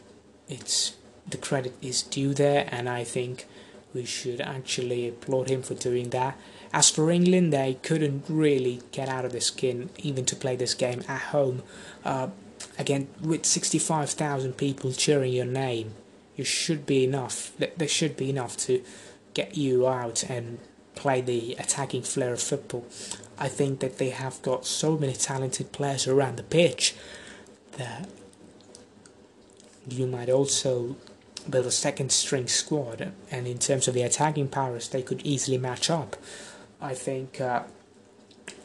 it's 0.49 0.97
the 1.27 1.37
credit 1.37 1.75
is 1.81 2.01
due 2.01 2.33
there, 2.33 2.67
and 2.71 2.89
I 2.89 3.03
think 3.03 3.45
we 3.93 4.05
should 4.05 4.41
actually 4.41 5.07
applaud 5.07 5.49
him 5.49 5.61
for 5.61 5.75
doing 5.75 6.09
that. 6.09 6.37
As 6.71 6.89
for 6.89 7.09
England, 7.09 7.51
they 7.53 7.75
couldn't 7.81 8.25
really 8.27 8.81
get 8.91 9.09
out 9.09 9.25
of 9.25 9.31
the 9.31 9.41
skin 9.41 9.89
even 9.97 10.25
to 10.25 10.35
play 10.35 10.55
this 10.55 10.73
game 10.73 11.03
at 11.07 11.21
home. 11.33 11.63
Uh, 12.05 12.27
again, 12.77 13.07
with 13.21 13.45
65,000 13.45 14.53
people 14.53 14.91
cheering 14.93 15.33
your 15.33 15.45
name, 15.45 15.95
you 16.35 16.43
should 16.43 16.85
be 16.85 17.03
enough. 17.03 17.51
There 17.57 17.87
should 17.87 18.15
be 18.15 18.29
enough 18.29 18.57
to 18.57 18.83
get 19.33 19.57
you 19.57 19.87
out 19.87 20.23
and 20.29 20.59
play 20.95 21.21
the 21.21 21.55
attacking 21.59 22.03
flair 22.03 22.33
of 22.33 22.41
football. 22.41 22.85
I 23.37 23.47
think 23.47 23.79
that 23.79 23.97
they 23.97 24.09
have 24.09 24.41
got 24.41 24.65
so 24.65 24.97
many 24.97 25.13
talented 25.13 25.71
players 25.71 26.07
around 26.07 26.37
the 26.37 26.43
pitch 26.43 26.95
that 27.77 28.09
you 29.87 30.07
might 30.07 30.29
also 30.29 30.95
build 31.49 31.65
a 31.65 31.71
second 31.71 32.11
string 32.11 32.47
squad, 32.47 33.11
and 33.31 33.47
in 33.47 33.57
terms 33.57 33.87
of 33.87 33.93
the 33.93 34.01
attacking 34.01 34.49
powers, 34.49 34.89
they 34.89 35.01
could 35.01 35.21
easily 35.25 35.57
match 35.57 35.89
up. 35.89 36.15
I 36.81 36.93
think 36.93 37.41
uh, 37.41 37.63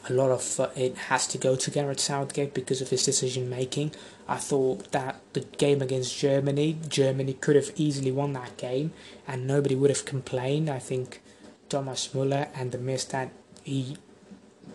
a 0.08 0.12
lot 0.12 0.30
of 0.30 0.60
uh, 0.60 0.68
it 0.76 0.96
has 1.08 1.26
to 1.28 1.38
go 1.38 1.56
to 1.56 1.70
Gareth 1.70 2.00
Southgate 2.00 2.54
because 2.54 2.80
of 2.80 2.90
his 2.90 3.04
decision 3.04 3.48
making. 3.48 3.92
I 4.28 4.36
thought 4.36 4.92
that 4.92 5.20
the 5.32 5.40
game 5.40 5.82
against 5.82 6.18
Germany, 6.18 6.78
Germany 6.88 7.34
could 7.34 7.56
have 7.56 7.72
easily 7.76 8.12
won 8.12 8.32
that 8.34 8.56
game, 8.56 8.92
and 9.26 9.46
nobody 9.46 9.74
would 9.74 9.90
have 9.90 10.04
complained. 10.04 10.68
I 10.68 10.78
think 10.78 11.20
Thomas 11.68 12.14
Muller 12.14 12.48
and 12.54 12.72
the 12.72 12.78
miss 12.78 13.04
that 13.06 13.30
he 13.62 13.96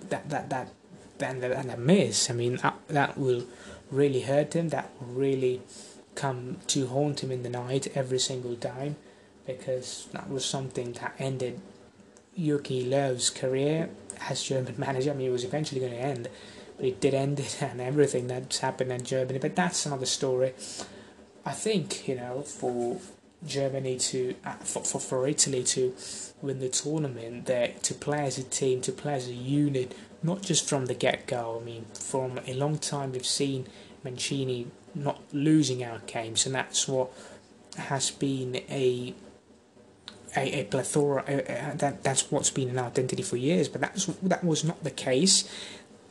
that 0.09 0.29
that 0.29 0.50
that 0.50 0.74
and 1.19 1.43
and 1.43 1.69
the 1.69 1.77
miss. 1.77 2.29
I 2.29 2.33
mean 2.33 2.57
that, 2.57 2.75
that 2.88 3.17
will 3.17 3.45
really 3.91 4.21
hurt 4.21 4.53
him. 4.53 4.69
That 4.69 4.89
will 5.00 5.13
really 5.13 5.62
come 6.15 6.57
to 6.67 6.88
haunt 6.88 7.24
him 7.24 7.31
in 7.31 7.43
the 7.43 7.50
night 7.50 7.88
every 7.95 8.19
single 8.19 8.55
time 8.55 8.98
because 9.45 10.07
that 10.12 10.29
was 10.29 10.45
something 10.45 10.93
that 10.93 11.15
ended 11.17 11.59
Jogi 12.38 12.88
Löw's 12.88 13.29
career 13.29 13.89
as 14.29 14.43
German 14.43 14.75
manager. 14.77 15.12
I 15.12 15.13
mean, 15.13 15.27
it 15.27 15.31
was 15.31 15.43
eventually 15.43 15.81
going 15.81 15.93
to 15.93 16.00
end, 16.00 16.29
but 16.77 16.86
it 16.86 17.00
did 17.00 17.13
end 17.13 17.39
it 17.39 17.57
and 17.62 17.81
everything 17.81 18.27
that's 18.27 18.59
happened 18.59 18.91
in 18.91 19.03
Germany. 19.03 19.39
But 19.39 19.55
that's 19.55 19.86
another 19.86 20.05
story. 20.05 20.53
I 21.45 21.51
think, 21.53 22.07
you 22.07 22.15
know, 22.15 22.41
for 22.41 23.00
Germany 23.45 23.98
to, 23.98 24.36
uh, 24.45 24.53
for, 24.55 24.83
for, 24.83 25.00
for 25.00 25.27
Italy 25.27 25.63
to 25.63 25.95
win 26.41 26.59
the 26.59 26.69
tournament, 26.69 27.45
that 27.45 27.83
to 27.83 27.93
play 27.93 28.25
as 28.25 28.38
a 28.38 28.43
team, 28.43 28.81
to 28.81 28.91
play 28.91 29.13
as 29.13 29.27
a 29.27 29.33
unit, 29.33 29.95
not 30.21 30.41
just 30.41 30.67
from 30.67 30.86
the 30.86 30.93
get 30.93 31.27
go. 31.27 31.59
I 31.62 31.63
mean, 31.63 31.86
from 31.93 32.39
a 32.45 32.53
long 32.53 32.77
time 32.77 33.13
we've 33.13 33.25
seen 33.25 33.67
Mancini 34.03 34.67
not 34.93 35.21
losing 35.31 35.83
our 35.83 36.00
games, 36.00 36.45
and 36.45 36.55
that's 36.55 36.88
what 36.88 37.12
has 37.77 38.12
been 38.12 38.57
a 38.69 39.13
a, 40.36 40.62
a 40.62 40.63
plethora. 40.65 41.24
That 41.75 42.03
that's 42.03 42.31
what's 42.31 42.50
been 42.50 42.69
an 42.69 42.79
identity 42.79 43.24
for 43.24 43.38
years. 43.38 43.67
But 43.67 43.81
that's 43.81 44.05
that 44.05 44.43
was 44.43 44.63
not 44.63 44.83
the 44.83 44.91
case. 44.91 45.50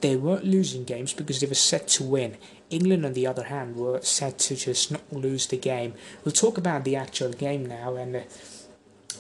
They 0.01 0.15
weren't 0.15 0.45
losing 0.45 0.85
games 0.85 1.13
because 1.13 1.41
they 1.41 1.47
were 1.47 1.55
set 1.55 1.89
to 1.89 2.05
win. 2.05 2.37
England, 2.71 3.05
on 3.05 3.15
the 3.15 3.27
other 3.27 3.45
hand, 3.45 3.77
were 3.77 4.01
set 4.03 4.39
to 4.39 4.55
just 4.55 4.93
not 4.93 5.13
lose 5.13 5.47
the 5.47 5.57
game. 5.57 5.95
We'll 6.25 6.33
talk 6.33 6.57
about 6.57 6.85
the 6.85 6.95
actual 6.95 7.33
game 7.33 7.67
now. 7.67 7.97
And 7.97 8.25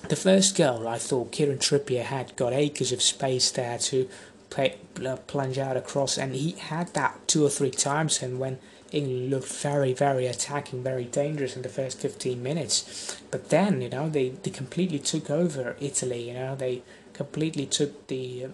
the 0.08 0.16
first 0.16 0.56
goal, 0.56 0.86
I 0.86 0.98
thought 0.98 1.32
Kieran 1.32 1.58
Trippier 1.58 2.04
had 2.04 2.36
got 2.36 2.52
acres 2.52 2.92
of 2.92 3.02
space 3.02 3.50
there 3.50 3.78
to 3.78 4.08
play, 4.50 4.76
uh, 5.04 5.16
plunge 5.26 5.58
out 5.58 5.76
across, 5.76 6.16
and 6.16 6.34
he 6.34 6.52
had 6.52 6.94
that 6.94 7.26
two 7.26 7.44
or 7.44 7.50
three 7.50 7.70
times. 7.70 8.22
And 8.22 8.38
when 8.38 8.58
England 8.90 9.30
looked 9.30 9.48
very, 9.48 9.92
very 9.92 10.26
attacking, 10.26 10.82
very 10.82 11.04
dangerous 11.04 11.56
in 11.56 11.62
the 11.62 11.68
first 11.68 11.98
15 11.98 12.42
minutes. 12.42 13.20
But 13.30 13.50
then, 13.50 13.82
you 13.82 13.90
know, 13.90 14.08
they, 14.08 14.30
they 14.30 14.50
completely 14.50 14.98
took 14.98 15.30
over 15.30 15.76
Italy, 15.80 16.28
you 16.28 16.34
know, 16.34 16.56
they 16.56 16.82
completely 17.12 17.66
took 17.66 18.06
the 18.06 18.46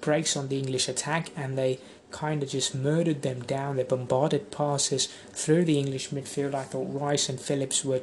brakes 0.00 0.36
on 0.36 0.48
the 0.48 0.58
English 0.58 0.88
attack 0.88 1.30
and 1.36 1.56
they 1.56 1.78
kind 2.10 2.42
of 2.42 2.48
just 2.50 2.74
murdered 2.74 3.22
them 3.22 3.42
down. 3.42 3.76
They 3.76 3.84
bombarded 3.84 4.50
passes 4.50 5.06
through 5.32 5.64
the 5.64 5.78
English 5.78 6.10
midfield. 6.10 6.54
I 6.54 6.64
thought 6.64 6.92
Rice 6.92 7.28
and 7.28 7.40
Phillips 7.40 7.84
were, 7.84 8.02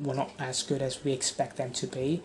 were 0.00 0.14
not 0.14 0.30
as 0.38 0.62
good 0.62 0.82
as 0.82 1.02
we 1.04 1.12
expect 1.12 1.56
them 1.56 1.72
to 1.72 1.86
be. 1.86 2.22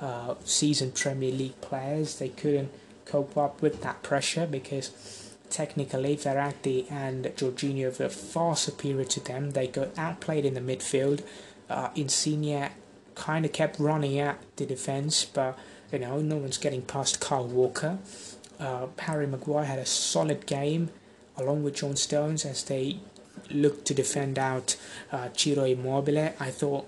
Uh, 0.00 0.36
seasoned 0.44 0.94
Premier 0.94 1.32
League 1.32 1.60
players, 1.60 2.18
they 2.18 2.28
couldn't 2.28 2.70
cope 3.04 3.36
up 3.36 3.60
with 3.60 3.82
that 3.82 4.02
pressure 4.04 4.46
because 4.46 5.27
Technically, 5.50 6.16
Verratti 6.16 6.90
and 6.90 7.24
Jorginho 7.24 7.98
were 7.98 8.08
far 8.08 8.54
superior 8.56 9.04
to 9.04 9.20
them. 9.20 9.52
They 9.52 9.66
got 9.66 9.96
outplayed 9.98 10.44
in 10.44 10.54
the 10.54 10.60
midfield. 10.60 11.22
Uh, 11.70 11.88
Insigne 11.94 12.70
kind 13.14 13.44
of 13.44 13.52
kept 13.52 13.78
running 13.78 14.18
at 14.18 14.38
the 14.56 14.66
defence, 14.66 15.24
but 15.24 15.58
you 15.92 15.98
know 15.98 16.20
no 16.20 16.36
one's 16.36 16.58
getting 16.58 16.82
past 16.82 17.20
Kyle 17.20 17.46
Walker. 17.46 17.98
Uh, 18.60 18.86
Harry 18.98 19.26
Maguire 19.26 19.64
had 19.64 19.78
a 19.78 19.86
solid 19.86 20.46
game, 20.46 20.90
along 21.36 21.62
with 21.62 21.76
John 21.76 21.96
Stones, 21.96 22.44
as 22.44 22.64
they 22.64 22.98
looked 23.50 23.86
to 23.86 23.94
defend 23.94 24.38
out 24.38 24.76
uh, 25.12 25.28
Ciro 25.34 25.64
Immobile. 25.64 26.34
I 26.38 26.50
thought 26.50 26.86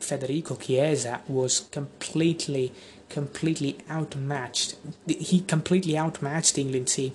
Federico 0.00 0.56
Chiesa 0.56 1.20
was 1.28 1.60
completely, 1.70 2.72
completely 3.08 3.78
outmatched. 3.88 4.76
He 5.06 5.40
completely 5.40 5.96
outmatched 5.96 6.54
the 6.54 6.62
England 6.62 6.88
team 6.88 7.12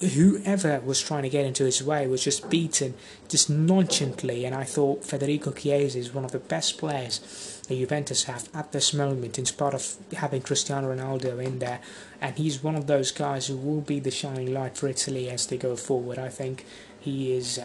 whoever 0.00 0.78
was 0.80 1.00
trying 1.00 1.22
to 1.22 1.28
get 1.28 1.46
into 1.46 1.64
his 1.64 1.82
way 1.82 2.06
was 2.06 2.22
just 2.22 2.50
beaten 2.50 2.94
just 3.28 3.48
nonchalantly. 3.48 4.44
And 4.44 4.54
I 4.54 4.64
thought 4.64 5.04
Federico 5.04 5.52
Chiesa 5.52 5.98
is 5.98 6.12
one 6.12 6.24
of 6.24 6.32
the 6.32 6.38
best 6.38 6.76
players 6.76 7.62
that 7.66 7.74
Juventus 7.74 8.24
have 8.24 8.48
at 8.54 8.72
this 8.72 8.92
moment 8.92 9.38
in 9.38 9.46
spite 9.46 9.74
of 9.74 9.96
having 10.12 10.42
Cristiano 10.42 10.94
Ronaldo 10.94 11.42
in 11.44 11.60
there. 11.60 11.80
And 12.20 12.36
he's 12.36 12.62
one 12.62 12.76
of 12.76 12.86
those 12.86 13.10
guys 13.10 13.46
who 13.46 13.56
will 13.56 13.80
be 13.80 13.98
the 13.98 14.10
shining 14.10 14.52
light 14.52 14.76
for 14.76 14.88
Italy 14.88 15.30
as 15.30 15.46
they 15.46 15.56
go 15.56 15.76
forward. 15.76 16.18
I 16.18 16.28
think 16.28 16.66
he 17.00 17.32
is 17.32 17.60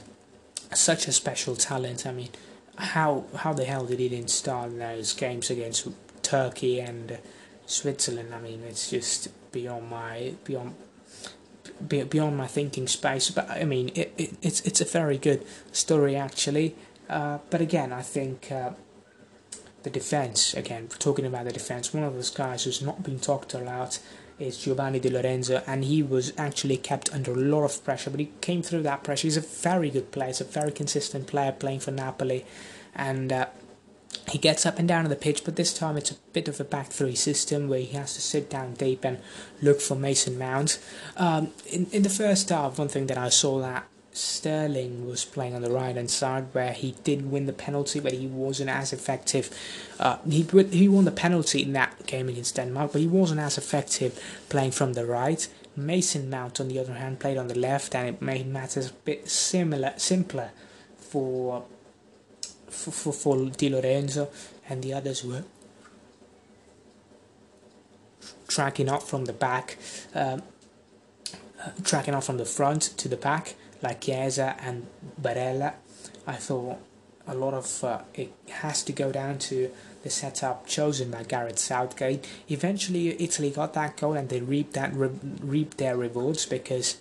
such 0.74 1.08
a 1.08 1.12
special 1.12 1.56
talent. 1.56 2.06
I 2.06 2.14
mean 2.14 2.30
how 2.78 3.26
how 3.36 3.54
the 3.54 3.66
hell 3.66 3.86
did 3.86 4.00
he 4.00 4.08
didn't 4.08 4.30
start 4.30 4.78
those 4.78 5.14
games 5.14 5.50
against 5.50 5.88
Turkey 6.22 6.80
and 6.80 7.20
Switzerland? 7.66 8.34
I 8.34 8.40
mean 8.40 8.64
it's 8.64 8.90
just 8.90 9.30
beyond 9.52 9.90
my 9.90 10.36
beyond 10.46 10.76
beyond 11.88 12.38
my 12.38 12.48
thinking 12.48 12.88
space. 12.88 13.30
But 13.30 13.50
I 13.50 13.64
mean, 13.64 13.90
it, 13.96 14.14
it 14.18 14.34
it's 14.42 14.62
it's 14.62 14.82
a 14.82 14.86
very 14.86 15.18
good 15.18 15.46
story 15.72 16.16
actually. 16.16 16.76
Uh, 17.10 17.40
but 17.50 17.62
again, 17.62 17.92
I 17.92 18.02
think 18.02 18.52
uh, 18.52 18.72
the 19.84 19.90
defense. 19.90 20.54
Again, 20.54 20.88
talking 21.00 21.26
about 21.26 21.46
the 21.46 21.52
defense, 21.52 21.94
one 21.94 22.04
of 22.04 22.14
those 22.14 22.30
guys 22.30 22.64
who's 22.64 22.82
not 22.82 23.04
been 23.04 23.20
talked 23.20 23.54
about 23.54 24.00
is 24.40 24.58
Giovanni 24.58 25.00
Di 25.00 25.10
Lorenzo, 25.10 25.62
and 25.68 25.84
he 25.84 26.02
was 26.02 26.34
actually 26.38 26.78
kept 26.78 27.14
under 27.14 27.32
a 27.34 27.36
lot 27.36 27.64
of 27.64 27.84
pressure. 27.84 28.10
But 28.10 28.22
he 28.22 28.32
came 28.42 28.62
through 28.64 28.84
that 28.84 29.04
pressure. 29.04 29.28
He's 29.28 29.38
a 29.38 29.42
very 29.42 29.90
good 29.90 30.12
player. 30.12 30.28
He's 30.28 30.42
a 30.42 30.46
very 30.46 30.72
consistent 30.72 31.28
player 31.28 31.52
playing 31.52 31.82
for 31.82 31.92
Napoli, 31.92 32.46
and. 32.96 33.32
Uh, 33.32 33.48
he 34.30 34.38
gets 34.38 34.66
up 34.66 34.80
and 34.80 34.88
down 34.88 35.04
on 35.04 35.10
the 35.10 35.16
pitch, 35.16 35.44
but 35.44 35.56
this 35.56 35.74
time 35.74 35.98
it's 35.98 36.12
a 36.12 36.16
bit 36.34 36.48
of 36.48 36.60
a 36.60 36.64
back 36.64 36.88
three 36.88 37.16
system 37.16 37.68
where 37.68 37.80
he 37.80 37.98
has 37.98 38.14
to 38.16 38.22
sit 38.22 38.50
down 38.50 38.74
deep 38.74 39.04
and 39.04 39.20
look 39.62 39.82
for 39.82 39.96
Mason 39.96 40.38
Mount. 40.38 40.80
Um, 41.18 41.50
in 41.66 41.88
in 41.92 42.04
the 42.04 42.10
first 42.10 42.50
half, 42.50 42.80
one 42.80 42.88
thing 42.88 43.08
that 43.08 43.18
I 43.18 43.30
saw 43.30 43.60
that 43.60 43.88
Sterling 44.14 45.08
was 45.08 45.24
playing 45.24 45.56
on 45.56 45.62
the 45.62 45.72
right 45.72 45.96
hand 45.96 46.12
side 46.12 46.48
where 46.52 46.74
he 46.74 46.96
did 47.04 47.32
win 47.32 47.46
the 47.46 47.54
penalty, 47.54 48.00
but 48.00 48.12
he 48.14 48.28
wasn't 48.28 48.70
as 48.70 48.92
effective. 48.92 49.50
Uh, 50.00 50.18
he 50.30 50.46
he 50.72 50.88
won 50.88 51.06
the 51.06 51.12
penalty 51.12 51.62
in 51.64 51.74
that 51.74 52.06
game 52.08 52.28
against 52.28 52.56
Denmark, 52.56 52.92
but 52.92 53.02
he 53.02 53.08
wasn't 53.08 53.40
as 53.40 53.58
effective 53.58 54.20
playing 54.50 54.72
from 54.72 54.94
the 54.94 55.06
right. 55.06 55.48
Mason 55.76 56.30
Mount, 56.30 56.60
on 56.60 56.68
the 56.68 56.80
other 56.80 56.94
hand, 56.94 57.20
played 57.22 57.38
on 57.38 57.48
the 57.48 57.58
left, 57.58 57.96
and 57.96 58.10
it 58.10 58.22
made 58.22 58.46
matters 58.48 58.90
a 58.90 58.94
bit 58.94 59.30
similar, 59.30 59.94
simpler 59.96 60.52
for 60.98 61.64
for, 62.72 63.14
for, 63.14 63.50
Di 63.50 63.70
Lorenzo 63.70 64.30
and 64.68 64.82
the 64.82 64.94
others 64.94 65.24
were 65.24 65.44
tracking 68.48 68.90
up 68.90 69.04
from 69.04 69.26
the 69.26 69.34
back, 69.34 69.78
um, 70.14 70.44
uh, 71.64 71.70
tracking 71.84 72.14
up 72.14 72.24
from 72.24 72.38
the 72.38 72.46
front 72.46 72.82
to 72.98 73.08
the 73.08 73.18
back, 73.18 73.56
like 73.82 74.02
Chiesa 74.02 74.56
and 74.60 74.88
Barella. 75.22 75.74
I 76.28 76.34
thought 76.34 76.80
a 77.28 77.36
lot 77.36 77.54
of 77.54 77.84
uh, 77.84 78.02
it 78.14 78.34
has 78.50 78.84
to 78.84 78.92
go 78.92 79.12
down 79.12 79.38
to 79.38 79.72
the 80.04 80.10
setup 80.10 80.68
chosen 80.68 81.12
by 81.12 81.24
Gareth 81.24 81.60
Southgate. 81.60 82.28
Eventually, 82.50 83.22
Italy 83.22 83.52
got 83.52 83.74
that 83.74 83.98
goal 83.98 84.14
and 84.14 84.30
they 84.30 84.42
reaped 84.42 84.74
that 84.74 84.94
re- 84.94 85.10
reaped 85.42 85.78
their 85.78 85.96
rewards 85.96 86.46
because 86.46 86.98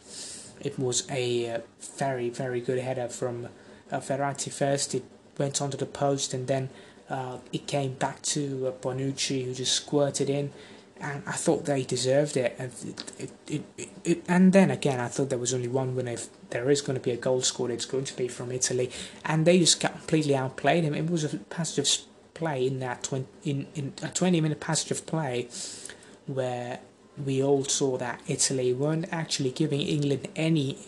it 0.61 0.79
was 0.79 1.09
a 1.11 1.51
uh, 1.51 1.59
very 1.97 2.29
very 2.29 2.61
good 2.61 2.79
header 2.79 3.09
from 3.09 3.49
uh, 3.91 3.99
Verratti 3.99 4.53
first. 4.53 4.95
It 4.95 5.05
went 5.41 5.61
onto 5.61 5.77
the 5.77 5.87
post 5.87 6.33
and 6.33 6.47
then 6.47 6.71
uh, 7.09 7.39
it 7.53 7.67
came 7.67 7.95
back 7.95 8.23
to 8.23 8.69
uh, 8.69 8.73
Bonucci 8.81 9.45
who 9.45 9.53
just 9.53 9.73
squirted 9.73 10.31
in. 10.31 10.53
And 11.01 11.23
I 11.27 11.33
thought 11.33 11.65
they 11.65 11.83
deserved 11.83 12.37
it. 12.37 12.55
And, 12.59 12.71
it, 13.49 13.63
it, 13.79 13.89
it, 14.05 14.25
and 14.29 14.53
then 14.53 14.71
again, 14.71 15.01
I 15.01 15.09
thought 15.09 15.31
there 15.31 15.39
was 15.39 15.55
only 15.55 15.67
one 15.67 15.97
winner. 15.97 16.13
If 16.13 16.29
there 16.51 16.71
is 16.71 16.83
going 16.83 16.99
to 16.99 17.03
be 17.03 17.11
a 17.11 17.17
goal 17.17 17.41
scored, 17.41 17.71
it's 17.71 17.87
going 17.87 18.05
to 18.05 18.17
be 18.17 18.29
from 18.29 18.53
Italy. 18.53 18.91
And 19.25 19.47
they 19.47 19.59
just 19.59 19.81
completely 19.81 20.37
outplayed 20.37 20.85
him. 20.85 20.95
It 20.95 21.11
was 21.11 21.25
a 21.25 21.39
passage 21.39 21.79
of 21.79 22.35
play 22.35 22.67
in 22.67 22.81
that 22.81 23.03
20, 23.03 23.27
in, 23.45 23.67
in 23.75 23.95
a 24.03 24.09
20 24.09 24.41
minute 24.43 24.61
passage 24.61 24.91
of 24.91 25.07
play 25.07 25.49
where 26.27 26.81
we 27.25 27.43
all 27.43 27.65
saw 27.65 27.97
that 27.97 28.21
Italy 28.29 28.73
weren't 28.73 29.07
actually 29.11 29.51
giving 29.51 29.81
England 29.81 30.29
any 30.37 30.79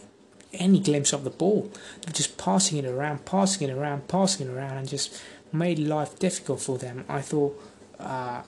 any 0.54 0.80
glimpse 0.80 1.12
of 1.12 1.24
the 1.24 1.30
ball. 1.30 1.70
They 2.00 2.08
were 2.08 2.12
just 2.12 2.36
passing 2.38 2.78
it 2.78 2.84
around, 2.84 3.24
passing 3.24 3.68
it 3.68 3.72
around, 3.72 4.08
passing 4.08 4.46
it 4.46 4.50
around, 4.50 4.78
and 4.78 4.88
just 4.88 5.22
made 5.52 5.78
life 5.78 6.18
difficult 6.18 6.60
for 6.60 6.78
them. 6.78 7.04
I 7.08 7.20
thought, 7.20 7.60
uh, 7.98 8.42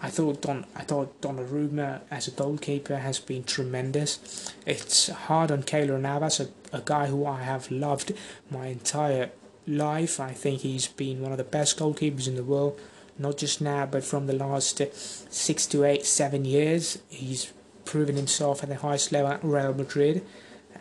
I 0.00 0.10
thought 0.10 0.42
Don, 0.42 0.66
I 0.74 0.82
thought 0.82 1.20
Donnarumma 1.20 2.00
as 2.10 2.28
a 2.28 2.30
goalkeeper 2.30 2.96
has 2.96 3.18
been 3.18 3.44
tremendous. 3.44 4.52
It's 4.66 5.08
hard 5.08 5.50
on 5.50 5.62
Keylor 5.62 6.00
Navas, 6.00 6.40
a, 6.40 6.48
a 6.72 6.82
guy 6.84 7.06
who 7.06 7.26
I 7.26 7.42
have 7.42 7.70
loved 7.70 8.12
my 8.50 8.66
entire 8.66 9.30
life. 9.66 10.20
I 10.20 10.32
think 10.32 10.60
he's 10.60 10.88
been 10.88 11.20
one 11.20 11.32
of 11.32 11.38
the 11.38 11.44
best 11.44 11.78
goalkeepers 11.78 12.28
in 12.28 12.36
the 12.36 12.44
world 12.44 12.80
not 13.18 13.36
just 13.36 13.60
now, 13.60 13.84
but 13.84 14.04
from 14.04 14.26
the 14.26 14.32
last 14.32 14.80
six 14.94 15.66
to 15.66 15.84
eight, 15.84 16.06
seven 16.06 16.44
years. 16.44 16.98
He's 17.08 17.52
proven 17.84 18.16
himself 18.16 18.62
at 18.62 18.68
the 18.68 18.76
highest 18.76 19.12
level 19.12 19.32
at 19.32 19.42
Real 19.42 19.74
Madrid 19.74 20.24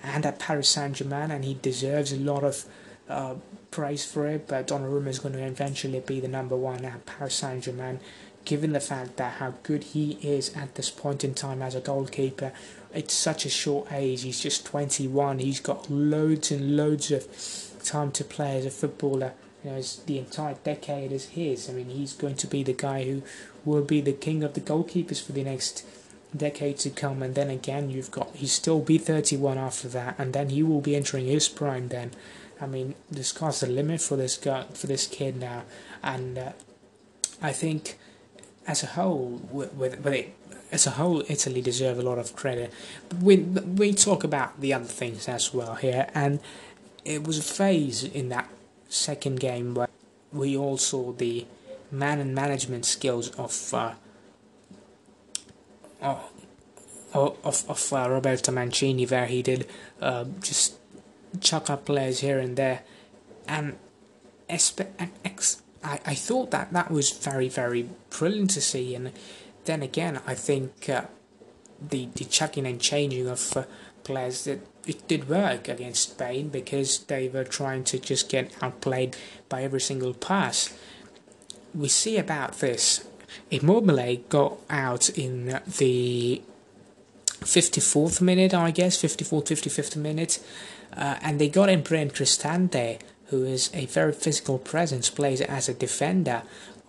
and 0.03 0.25
at 0.25 0.39
Paris 0.39 0.69
Saint 0.69 0.95
Germain, 0.95 1.31
and 1.31 1.43
he 1.45 1.55
deserves 1.55 2.11
a 2.11 2.17
lot 2.17 2.43
of 2.43 2.65
uh, 3.09 3.35
praise 3.71 4.05
for 4.05 4.27
it. 4.27 4.47
But 4.47 4.67
Donnarumma 4.67 5.07
is 5.07 5.19
going 5.19 5.33
to 5.33 5.43
eventually 5.43 5.99
be 5.99 6.19
the 6.19 6.27
number 6.27 6.55
one 6.55 6.85
at 6.85 7.05
Paris 7.05 7.35
Saint 7.35 7.63
Germain, 7.63 7.99
given 8.45 8.73
the 8.73 8.79
fact 8.79 9.17
that 9.17 9.33
how 9.33 9.53
good 9.63 9.83
he 9.83 10.13
is 10.21 10.55
at 10.55 10.75
this 10.75 10.89
point 10.89 11.23
in 11.23 11.33
time 11.33 11.61
as 11.61 11.75
a 11.75 11.81
goalkeeper. 11.81 12.51
It's 12.93 13.13
such 13.13 13.45
a 13.45 13.49
short 13.49 13.91
age. 13.91 14.23
He's 14.23 14.39
just 14.39 14.65
21. 14.65 15.39
He's 15.39 15.59
got 15.59 15.89
loads 15.89 16.51
and 16.51 16.77
loads 16.77 17.11
of 17.11 17.27
time 17.83 18.11
to 18.11 18.23
play 18.23 18.57
as 18.57 18.65
a 18.65 18.71
footballer 18.71 19.33
you 19.63 19.71
know, 19.71 19.81
the 20.05 20.19
entire 20.19 20.55
decade 20.63 21.11
is 21.11 21.29
his. 21.29 21.69
I 21.69 21.73
mean, 21.73 21.89
he's 21.89 22.13
going 22.13 22.35
to 22.35 22.47
be 22.47 22.63
the 22.63 22.73
guy 22.73 23.03
who 23.03 23.23
will 23.65 23.83
be 23.83 24.01
the 24.01 24.13
king 24.13 24.43
of 24.43 24.53
the 24.53 24.61
goalkeepers 24.61 25.21
for 25.21 25.31
the 25.31 25.43
next 25.43 25.85
decade 26.37 26.77
to 26.79 26.89
come. 26.89 27.21
And 27.21 27.35
then 27.35 27.49
again, 27.49 27.89
you've 27.89 28.11
got 28.11 28.35
he 28.35 28.47
still 28.47 28.79
be 28.79 28.97
31 28.97 29.57
after 29.57 29.87
that, 29.89 30.15
and 30.17 30.33
then 30.33 30.49
he 30.49 30.63
will 30.63 30.81
be 30.81 30.95
entering 30.95 31.25
his 31.25 31.49
prime. 31.49 31.89
Then, 31.89 32.11
I 32.61 32.67
mean, 32.67 32.95
the 33.09 33.23
sky's 33.23 33.59
the 33.59 33.67
limit 33.67 34.01
for 34.01 34.15
this 34.15 34.37
guy 34.37 34.65
for 34.73 34.87
this 34.87 35.07
kid 35.07 35.37
now, 35.37 35.63
and 36.03 36.37
uh, 36.37 36.51
I 37.41 37.51
think 37.51 37.97
as 38.67 38.83
a 38.83 38.87
whole, 38.87 39.41
with, 39.49 39.73
with, 39.73 39.99
with 40.03 40.13
it, 40.13 40.33
as 40.71 40.85
a 40.85 40.91
whole, 40.91 41.23
Italy 41.29 41.61
deserve 41.61 41.97
a 41.97 42.01
lot 42.01 42.17
of 42.17 42.35
credit. 42.35 42.73
We 43.21 43.37
we 43.37 43.93
talk 43.93 44.23
about 44.23 44.59
the 44.59 44.73
other 44.73 44.85
things 44.85 45.27
as 45.27 45.53
well 45.53 45.75
here, 45.75 46.07
and 46.13 46.39
it 47.05 47.25
was 47.25 47.37
a 47.39 47.43
phase 47.43 48.03
in 48.03 48.29
that 48.29 48.49
second 48.89 49.39
game 49.39 49.73
where 49.73 49.87
we 50.31 50.57
all 50.57 50.77
saw 50.77 51.13
the 51.13 51.45
man 51.89 52.19
and 52.19 52.35
management 52.35 52.85
skills 52.85 53.29
of 53.31 53.73
uh, 53.73 53.93
of 56.01 57.65
of 57.67 57.93
uh, 57.93 58.09
Roberto 58.09 58.51
Mancini, 58.51 59.05
where 59.05 59.25
he 59.25 59.41
did 59.41 59.67
uh, 60.01 60.25
just 60.41 60.75
chuck 61.41 61.69
up 61.69 61.85
players 61.85 62.19
here 62.19 62.39
and 62.39 62.55
there, 62.57 62.81
and 63.47 63.77
ex- 64.49 64.75
I, 65.83 65.99
I 66.05 66.15
thought 66.15 66.51
that 66.51 66.73
that 66.73 66.91
was 66.91 67.11
very 67.11 67.49
very 67.49 67.89
brilliant 68.09 68.51
to 68.51 68.61
see, 68.61 68.95
and 68.95 69.11
then 69.65 69.81
again 69.81 70.21
I 70.25 70.35
think 70.35 70.89
uh, 70.89 71.05
the 71.81 72.09
the 72.15 72.25
chucking 72.25 72.65
and 72.65 72.79
changing 72.79 73.27
of 73.27 73.55
uh, 73.55 73.63
players 74.03 74.45
that 74.45 74.59
it 74.85 75.07
did 75.07 75.27
work 75.27 75.67
against 75.67 76.11
Spain 76.11 76.47
because 76.47 76.99
they 77.05 77.27
were 77.27 77.43
trying 77.43 77.83
to 77.83 77.99
just 77.99 78.29
get 78.29 78.51
outplayed 78.61 79.17
by 79.49 79.63
every 79.63 79.81
single 79.81 80.13
pass. 80.13 80.73
We 81.75 81.89
see 81.89 82.17
about 82.17 82.59
this. 82.59 83.05
Immobile 83.51 84.17
got 84.29 84.57
out 84.69 85.09
in 85.09 85.59
the 85.65 86.41
54th 87.41 88.21
minute, 88.21 88.53
I 88.53 88.71
guess, 88.71 89.01
54th, 89.01 89.47
55th 89.47 89.95
minute, 89.95 90.39
uh, 90.95 91.17
and 91.21 91.39
they 91.39 91.49
got 91.49 91.69
in 91.69 91.81
Bryan 91.81 92.09
Cristante, 92.09 92.99
who 93.27 93.43
is 93.43 93.69
a 93.73 93.85
very 93.85 94.13
physical 94.13 94.57
presence, 94.57 95.09
plays 95.09 95.41
as 95.41 95.69
a 95.69 95.73
defender 95.73 96.43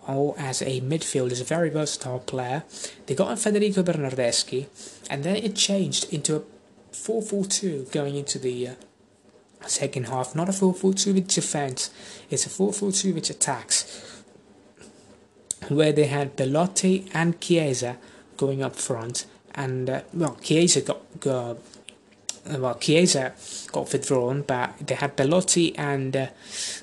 or 0.07 0.33
as 0.37 0.61
a 0.61 0.81
midfielder, 0.81 1.31
is 1.31 1.41
a 1.41 1.45
very 1.45 1.69
versatile 1.69 2.19
player. 2.19 2.63
They 3.05 3.15
got 3.15 3.31
in 3.31 3.37
Federico 3.37 3.83
Bernardeschi, 3.83 4.67
and 5.09 5.23
then 5.23 5.35
it 5.35 5.55
changed 5.55 6.11
into 6.11 6.37
a 6.37 6.41
4-4-2 6.91 7.91
going 7.91 8.15
into 8.15 8.39
the 8.39 8.69
uh, 8.69 8.73
second 9.67 10.07
half. 10.07 10.35
Not 10.35 10.49
a 10.49 10.51
4-4-2 10.51 11.13
with 11.13 11.27
defense. 11.27 11.91
It's 12.29 12.45
a 12.45 12.49
4-4-2 12.49 13.13
which 13.13 13.29
attacks. 13.29 14.18
Where 15.67 15.91
they 15.91 16.05
had 16.05 16.35
Belotti 16.35 17.09
and 17.13 17.39
Chiesa 17.41 17.97
going 18.37 18.63
up 18.63 18.75
front. 18.75 19.25
And, 19.53 19.89
uh, 19.89 20.01
well, 20.13 20.37
Chiesa 20.41 20.81
got, 20.81 21.19
got 21.19 21.57
well, 22.57 22.75
Chiesa 22.75 23.33
got 23.71 23.91
withdrawn, 23.91 24.41
but 24.41 24.73
they 24.79 24.95
had 24.95 25.15
Belotti 25.15 25.77
and 25.77 26.15
uh, 26.15 26.27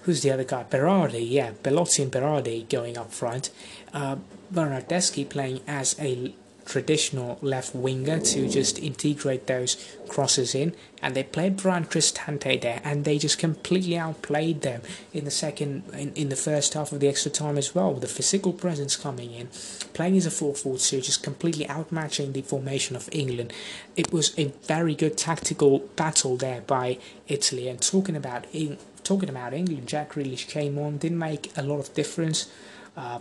who's 0.02 0.22
the 0.22 0.30
other 0.30 0.44
guy? 0.44 0.64
Berardi, 0.64 1.28
yeah, 1.28 1.52
Belotti 1.62 2.02
and 2.02 2.12
Berardi 2.12 2.68
going 2.68 2.96
up 2.96 3.12
front. 3.12 3.50
Uh, 3.92 4.16
Bernardeschi 4.52 5.28
playing 5.28 5.60
as 5.66 5.96
a 5.98 6.34
traditional 6.66 7.38
left 7.40 7.74
winger 7.74 8.18
to 8.18 8.48
just 8.48 8.78
integrate 8.78 9.46
those 9.46 9.76
crosses 10.08 10.54
in. 10.54 10.74
And 11.00 11.14
they 11.14 11.22
played 11.22 11.56
Bryan 11.56 11.84
Cristante 11.84 12.60
there, 12.60 12.80
and 12.84 13.04
they 13.04 13.18
just 13.18 13.38
completely 13.38 13.96
outplayed 13.96 14.62
them 14.62 14.82
in 15.12 15.24
the 15.24 15.30
second, 15.30 15.84
in, 15.92 16.12
in 16.14 16.28
the 16.28 16.36
first 16.36 16.74
half 16.74 16.92
of 16.92 17.00
the 17.00 17.08
extra 17.08 17.30
time 17.30 17.56
as 17.56 17.74
well. 17.74 17.92
With 17.92 18.02
the 18.02 18.08
physical 18.08 18.52
presence 18.52 18.96
coming 18.96 19.32
in, 19.32 19.48
playing 19.94 20.16
as 20.16 20.26
a 20.26 20.30
4-4-2, 20.30 21.04
just 21.04 21.22
completely 21.22 21.64
outmatching 21.66 22.32
the 22.32 22.42
formation 22.42 22.96
of 22.96 23.08
England. 23.12 23.52
It 23.96 24.12
was 24.12 24.36
a 24.38 24.46
very 24.64 24.94
good 24.94 25.16
tactical 25.16 25.78
battle 25.96 26.36
there 26.36 26.62
by 26.62 26.98
Italy. 27.28 27.68
And 27.68 27.80
talking 27.80 28.16
about 28.16 28.46
in, 28.52 28.78
talking 29.04 29.28
about 29.28 29.54
England, 29.54 29.86
Jack 29.86 30.14
Grealish 30.14 30.48
came 30.48 30.78
on, 30.78 30.98
didn't 30.98 31.18
make 31.18 31.52
a 31.56 31.62
lot 31.62 31.78
of 31.78 31.94
difference. 31.94 32.50
Uh, 32.96 33.20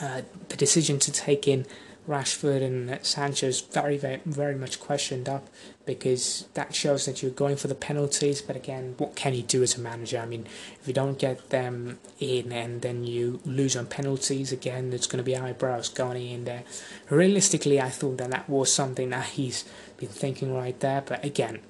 uh, 0.00 0.22
the 0.48 0.56
decision 0.56 0.98
to 1.00 1.10
take 1.10 1.48
in 1.48 1.66
Rashford 2.08 2.62
and 2.62 2.98
Sancho's 3.04 3.60
very, 3.60 3.98
very, 3.98 4.20
very 4.24 4.54
much 4.54 4.80
questioned 4.80 5.28
up 5.28 5.46
because 5.84 6.48
that 6.54 6.74
shows 6.74 7.04
that 7.04 7.22
you're 7.22 7.30
going 7.30 7.56
for 7.56 7.68
the 7.68 7.74
penalties. 7.74 8.40
But 8.40 8.56
again, 8.56 8.94
what 8.96 9.14
can 9.14 9.34
you 9.34 9.42
do 9.42 9.62
as 9.62 9.76
a 9.76 9.80
manager? 9.80 10.18
I 10.18 10.24
mean, 10.24 10.46
if 10.80 10.88
you 10.88 10.94
don't 10.94 11.18
get 11.18 11.50
them 11.50 11.98
in 12.18 12.50
and 12.50 12.80
then 12.80 13.04
you 13.04 13.40
lose 13.44 13.76
on 13.76 13.86
penalties 13.86 14.52
again, 14.52 14.88
there's 14.88 15.06
going 15.06 15.18
to 15.18 15.22
be 15.22 15.36
eyebrows 15.36 15.90
going 15.90 16.26
in 16.26 16.44
there. 16.44 16.64
Realistically, 17.10 17.78
I 17.78 17.90
thought 17.90 18.16
that 18.18 18.30
that 18.30 18.48
was 18.48 18.72
something 18.72 19.10
that 19.10 19.26
he's 19.26 19.64
been 19.98 20.08
thinking 20.08 20.54
right 20.54 20.78
there. 20.80 21.02
But 21.02 21.22
again, 21.22 21.60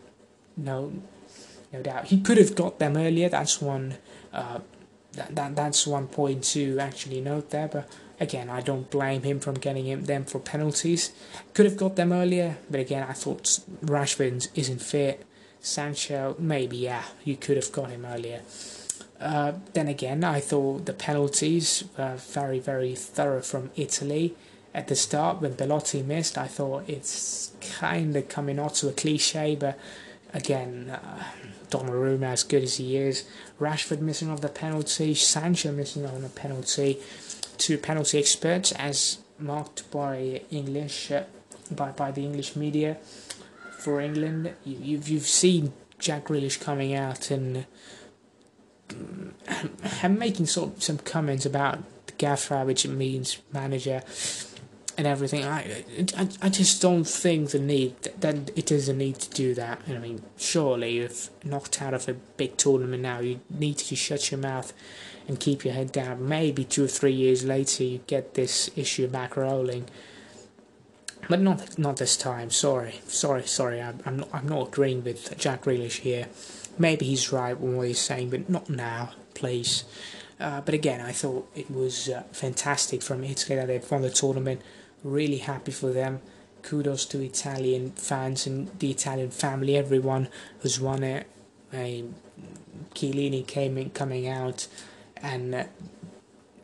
no, 0.57 0.93
no 1.73 1.83
doubt 1.83 2.07
he 2.07 2.21
could 2.21 2.39
have 2.39 2.55
got 2.55 2.79
them 2.79 2.97
earlier. 2.97 3.29
That's 3.29 3.61
one. 3.61 3.97
Uh, 4.33 4.61
that, 5.13 5.35
that 5.35 5.57
that's 5.57 5.87
one 5.87 6.07
point 6.07 6.45
to 6.45 6.79
actually 6.79 7.21
note 7.21 7.51
there, 7.51 7.67
but 7.67 7.89
Again, 8.21 8.51
I 8.51 8.61
don't 8.61 8.91
blame 8.91 9.23
him 9.23 9.39
from 9.39 9.55
getting 9.55 9.87
him 9.87 10.05
them 10.05 10.25
for 10.25 10.41
penalties. 10.41 11.13
Could 11.55 11.67
have 11.67 11.77
got 11.77 11.97
them 11.97 12.13
earlier, 12.13 12.59
but 12.71 12.81
again, 12.81 13.07
I 13.09 13.13
thought 13.13 13.61
Rashford 13.85 14.49
isn't 14.55 14.83
fit. 14.83 15.25
Sancho, 15.61 16.37
maybe 16.39 16.77
yeah, 16.77 17.05
you 17.25 17.37
could 17.37 17.57
have 17.57 17.73
got 17.73 17.91
him 17.91 18.05
earlier. 18.05 18.43
Uh, 19.21 19.53
then 19.73 19.89
again, 19.89 20.23
I 20.23 20.41
thought 20.41 20.87
the 20.87 20.93
penalties 20.93 21.85
were 21.97 22.17
very, 22.17 22.59
very 22.59 22.95
thorough 22.95 23.43
from 23.43 23.71
Italy. 23.77 24.35
At 24.75 24.89
the 24.89 24.95
start, 24.95 25.41
when 25.41 25.55
Belotti 25.55 26.03
missed, 26.03 26.39
I 26.39 26.47
thought 26.47 26.89
it's 26.89 27.53
kind 27.61 28.15
of 28.17 28.29
coming 28.29 28.59
out 28.59 28.75
to 28.77 28.89
a 28.89 28.93
cliche, 28.93 29.57
but 29.57 29.79
again, 30.33 30.91
uh, 30.91 31.25
Donnarumma, 31.71 32.33
as 32.33 32.45
good 32.45 32.63
as 32.63 32.77
he 32.77 32.97
is, 32.97 33.25
Rashford 33.61 34.01
missing 34.01 34.31
off 34.31 34.41
the 34.41 34.49
penalty, 34.49 35.15
Sancho 35.15 35.73
missing 35.73 36.07
on 36.07 36.25
a 36.25 36.29
penalty, 36.29 36.99
to 37.59 37.79
penalty 37.79 38.19
experts 38.19 38.73
as 38.73 39.19
marked 39.39 39.91
by 39.91 40.43
English 40.51 41.11
uh, 41.11 41.25
by 41.71 41.91
by 41.91 42.11
the 42.11 42.25
English 42.25 42.57
media 42.57 42.99
for 43.79 44.01
England. 44.01 44.55
You, 44.65 44.79
you've 44.81 45.09
you've 45.09 45.27
seen 45.27 45.73
Jack 45.99 46.27
Grealish 46.27 46.61
coming 46.61 46.95
out 46.95 47.31
and 47.31 47.67
I'm 50.03 50.19
making 50.19 50.47
sort 50.47 50.77
of 50.77 50.83
some 50.83 50.99
comments 50.99 51.45
about 51.47 51.79
the 52.07 52.13
gaffer, 52.13 52.65
which 52.65 52.87
means 52.87 53.39
manager 53.53 54.03
and 54.97 55.07
everything. 55.07 55.45
I, 55.45 55.85
I, 56.17 56.29
I 56.43 56.49
just 56.49 56.83
don't 56.83 57.05
think 57.05 57.51
the 57.51 57.59
need 57.59 58.03
that 58.21 58.51
it 58.57 58.73
is 58.73 58.89
a 58.89 58.93
need 58.93 59.17
to 59.21 59.31
do 59.31 59.55
that. 59.55 59.83
I 59.89 59.99
mean, 59.99 60.23
surely 60.37 60.99
if 60.99 61.31
knocked 61.45 61.81
out 61.81 61.95
of 61.95 62.09
a 62.09 62.15
big 62.15 62.57
tournament 62.57 63.03
now, 63.03 63.21
you 63.21 63.41
need 63.49 63.79
to 63.79 63.97
shut 63.97 64.31
your 64.31 64.41
mouth 64.41 64.73
and 65.29 65.39
keep 65.39 65.65
your 65.65 65.75
head 65.75 65.93
down. 65.93 66.27
Maybe 66.27 66.65
two 66.65 66.85
or 66.85 66.89
three 66.89 67.13
years 67.13 67.45
later, 67.45 67.85
you 67.85 68.01
get 68.07 68.35
this 68.35 68.71
issue 68.75 69.07
back 69.07 69.37
rolling. 69.37 69.85
But 71.29 71.41
not 71.41 71.79
not 71.79 71.99
this 71.99 72.17
time. 72.17 72.51
Sorry, 72.51 73.01
sorry, 73.07 73.45
sorry. 73.47 73.83
I'm 73.83 74.01
I'm 74.07 74.17
not, 74.21 74.29
I'm 74.33 74.49
not 74.49 74.69
agreeing 74.69 75.05
with 75.05 75.37
Jack 75.39 75.65
Grealish 75.65 76.01
here. 76.01 76.29
Maybe 76.79 77.05
he's 77.07 77.31
right 77.31 77.59
with 77.59 77.75
what 77.75 77.89
he's 77.89 78.01
saying, 78.01 78.31
but 78.31 78.49
not 78.49 78.71
now, 78.71 79.11
please. 79.35 79.85
Uh, 80.41 80.61
but 80.61 80.73
again, 80.73 81.01
I 81.01 81.13
thought 81.13 81.51
it 81.55 81.71
was 81.71 82.09
uh, 82.09 82.23
fantastic 82.33 83.03
from 83.03 83.25
Italy 83.25 83.57
that 83.57 83.67
they've 83.67 83.91
won 83.91 84.03
the 84.03 84.11
tournament. 84.11 84.63
Really 85.03 85.39
happy 85.39 85.73
for 85.73 85.91
them. 85.91 86.21
Kudos 86.63 87.05
to 87.07 87.21
Italian 87.21 87.91
fans 87.93 88.47
and 88.47 88.71
the 88.79 88.91
Italian 88.91 89.31
family, 89.31 89.77
everyone 89.77 90.29
who's 90.61 90.81
won 90.81 91.03
it. 91.03 91.27
I 91.73 92.05
Chiellini 92.95 93.47
came 93.47 93.77
in, 93.77 93.91
coming 93.91 94.29
out 94.29 94.67
and 95.23 95.55
uh, 95.55 95.65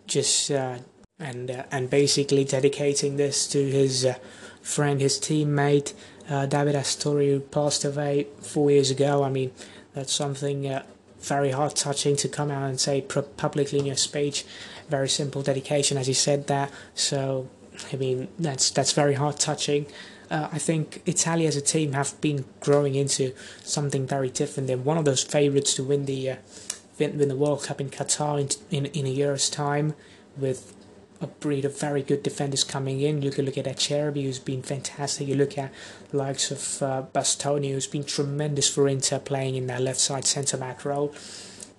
just 0.07 0.51
uh, 0.51 0.79
and 1.19 1.51
uh, 1.51 1.65
and 1.71 1.91
basically 1.91 2.45
dedicating 2.45 3.17
this 3.17 3.47
to 3.49 3.65
his 3.65 4.07
friend, 4.63 5.01
his 5.01 5.19
teammate 5.19 5.93
David 6.29 6.75
Astori, 6.75 7.29
who 7.29 7.41
passed 7.41 7.85
away 7.85 8.27
four 8.41 8.71
years 8.71 8.91
ago. 8.91 9.23
I 9.23 9.31
mean, 9.31 9.53
that's 9.95 10.13
something 10.13 10.81
very 11.21 11.51
heart 11.51 11.77
touching 11.77 12.17
to 12.17 12.29
come 12.29 12.51
out 12.51 12.69
and 12.69 12.81
say 12.81 13.01
publicly 13.01 13.79
in 13.79 13.87
your 13.87 13.97
speech. 13.97 14.45
Very 14.89 15.09
simple 15.09 15.43
dedication, 15.43 15.97
as 15.97 16.07
he 16.07 16.13
said 16.13 16.47
that. 16.49 16.71
So, 16.95 17.49
I 17.93 17.97
mean, 17.97 18.29
that's 18.39 18.71
that's 18.71 18.93
very 18.93 19.15
heart 19.15 19.39
touching. 19.39 19.87
Uh, 20.31 20.49
I 20.53 20.59
think 20.59 21.03
Italy 21.07 21.47
as 21.47 21.57
a 21.57 21.61
team 21.61 21.93
have 21.93 22.19
been 22.21 22.45
growing 22.61 22.95
into 22.95 23.33
something 23.63 24.07
very 24.07 24.31
different. 24.31 24.67
They're 24.67 24.77
one 24.77 24.99
of 24.99 25.05
those 25.05 25.23
favourites 25.23 25.75
to 25.75 25.85
win 25.85 26.07
the 26.07 26.31
uh, 26.31 26.37
win, 26.99 27.19
win 27.19 27.29
the 27.29 27.37
World 27.37 27.65
Cup 27.65 27.81
in 27.81 27.91
Qatar 27.91 28.41
in, 28.41 28.49
in 28.77 28.87
in 28.87 29.07
a 29.07 29.11
year's 29.11 29.51
time, 29.51 29.95
with 30.37 30.75
a 31.21 31.27
breed 31.27 31.65
of 31.65 31.79
very 31.79 32.03
good 32.03 32.23
defenders 32.23 32.65
coming 32.65 33.01
in. 33.01 33.23
You 33.23 33.31
can 33.31 33.45
look 33.45 33.59
at 33.59 33.65
Acerbi, 33.65 34.25
who's 34.25 34.39
been 34.39 34.63
fantastic. 34.63 35.27
You 35.27 35.35
look 35.35 35.57
at 35.59 35.73
the 36.11 36.17
likes 36.17 36.51
of 36.51 36.83
uh, 36.83 37.03
Bastoni, 37.13 37.73
who's 37.73 37.87
been 37.87 38.05
tremendous 38.05 38.69
for 38.69 38.89
Inter, 38.89 39.19
playing 39.19 39.57
in 39.57 39.67
that 39.69 39.81
left 39.81 40.01
side 40.01 40.25
centre 40.25 40.57
back 40.57 40.85
role. 40.85 41.15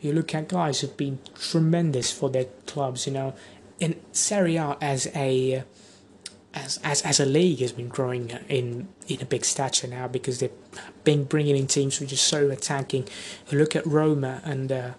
You 0.01 0.13
look 0.13 0.33
at 0.35 0.47
guys 0.47 0.81
who've 0.81 0.97
been 0.97 1.19
tremendous 1.39 2.11
for 2.11 2.29
their 2.29 2.45
clubs. 2.65 3.07
You 3.07 3.13
know, 3.13 3.33
in 3.79 3.99
Serie 4.11 4.57
A 4.57 4.77
as 4.81 5.07
a 5.15 5.63
as, 6.53 6.79
as 6.83 7.01
as 7.01 7.19
a 7.19 7.25
league 7.25 7.59
has 7.59 7.71
been 7.71 7.89
growing 7.89 8.31
in 8.49 8.87
in 9.07 9.21
a 9.21 9.25
big 9.25 9.45
stature 9.45 9.87
now 9.87 10.07
because 10.07 10.39
they've 10.39 10.51
been 11.03 11.23
bringing 11.23 11.57
in 11.57 11.67
teams 11.67 11.99
which 11.99 12.13
are 12.13 12.17
so 12.17 12.49
attacking. 12.49 13.07
You 13.49 13.59
look 13.59 13.75
at 13.75 13.85
Roma 13.85 14.41
and. 14.43 14.71
Uh, 14.71 14.91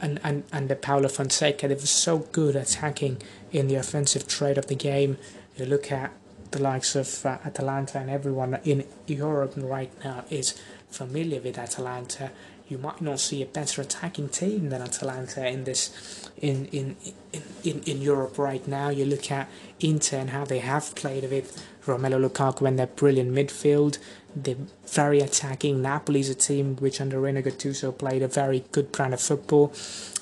and, 0.00 0.44
and, 0.52 0.68
the 0.68 0.76
Paulo 0.76 1.08
Fonseca, 1.08 1.68
they 1.68 1.74
were 1.74 1.80
so 1.80 2.18
good 2.18 2.56
attacking 2.56 3.20
in 3.52 3.68
the 3.68 3.74
offensive 3.74 4.26
trade 4.26 4.58
of 4.58 4.66
the 4.66 4.74
game. 4.74 5.18
You 5.56 5.66
look 5.66 5.92
at 5.92 6.12
the 6.50 6.62
likes 6.62 6.96
of 6.96 7.24
uh, 7.24 7.38
Atalanta 7.44 7.98
and 7.98 8.10
everyone 8.10 8.58
in 8.64 8.84
Europe 9.06 9.54
right 9.56 9.92
now 10.04 10.24
is 10.30 10.60
familiar 10.90 11.40
with 11.40 11.58
Atalanta. 11.58 12.30
You 12.68 12.78
might 12.78 13.00
not 13.00 13.18
see 13.18 13.42
a 13.42 13.46
better 13.46 13.82
attacking 13.82 14.28
team 14.28 14.70
than 14.70 14.80
Atalanta 14.80 15.46
in 15.46 15.64
this 15.64 16.30
in 16.40 16.66
in, 16.66 16.96
in, 17.32 17.42
in, 17.64 17.82
in 17.82 18.00
Europe 18.00 18.38
right 18.38 18.66
now. 18.66 18.90
You 18.90 19.04
look 19.04 19.30
at 19.30 19.48
Inter 19.80 20.18
and 20.18 20.30
how 20.30 20.44
they 20.44 20.60
have 20.60 20.94
played 20.94 21.28
with 21.30 21.64
Romelu 21.84 22.28
Lukaku 22.28 22.66
and 22.68 22.78
their 22.78 22.86
brilliant 22.86 23.32
midfield. 23.32 23.98
They're 24.34 24.56
very 24.86 25.20
attacking. 25.20 25.82
Napoli's 25.82 26.28
a 26.28 26.34
team 26.34 26.76
which 26.76 27.00
under 27.00 27.20
Renato 27.20 27.50
Gattuso 27.50 27.96
played 27.96 28.22
a 28.22 28.28
very 28.28 28.64
good 28.72 28.92
brand 28.92 29.14
of 29.14 29.20
football. 29.20 29.72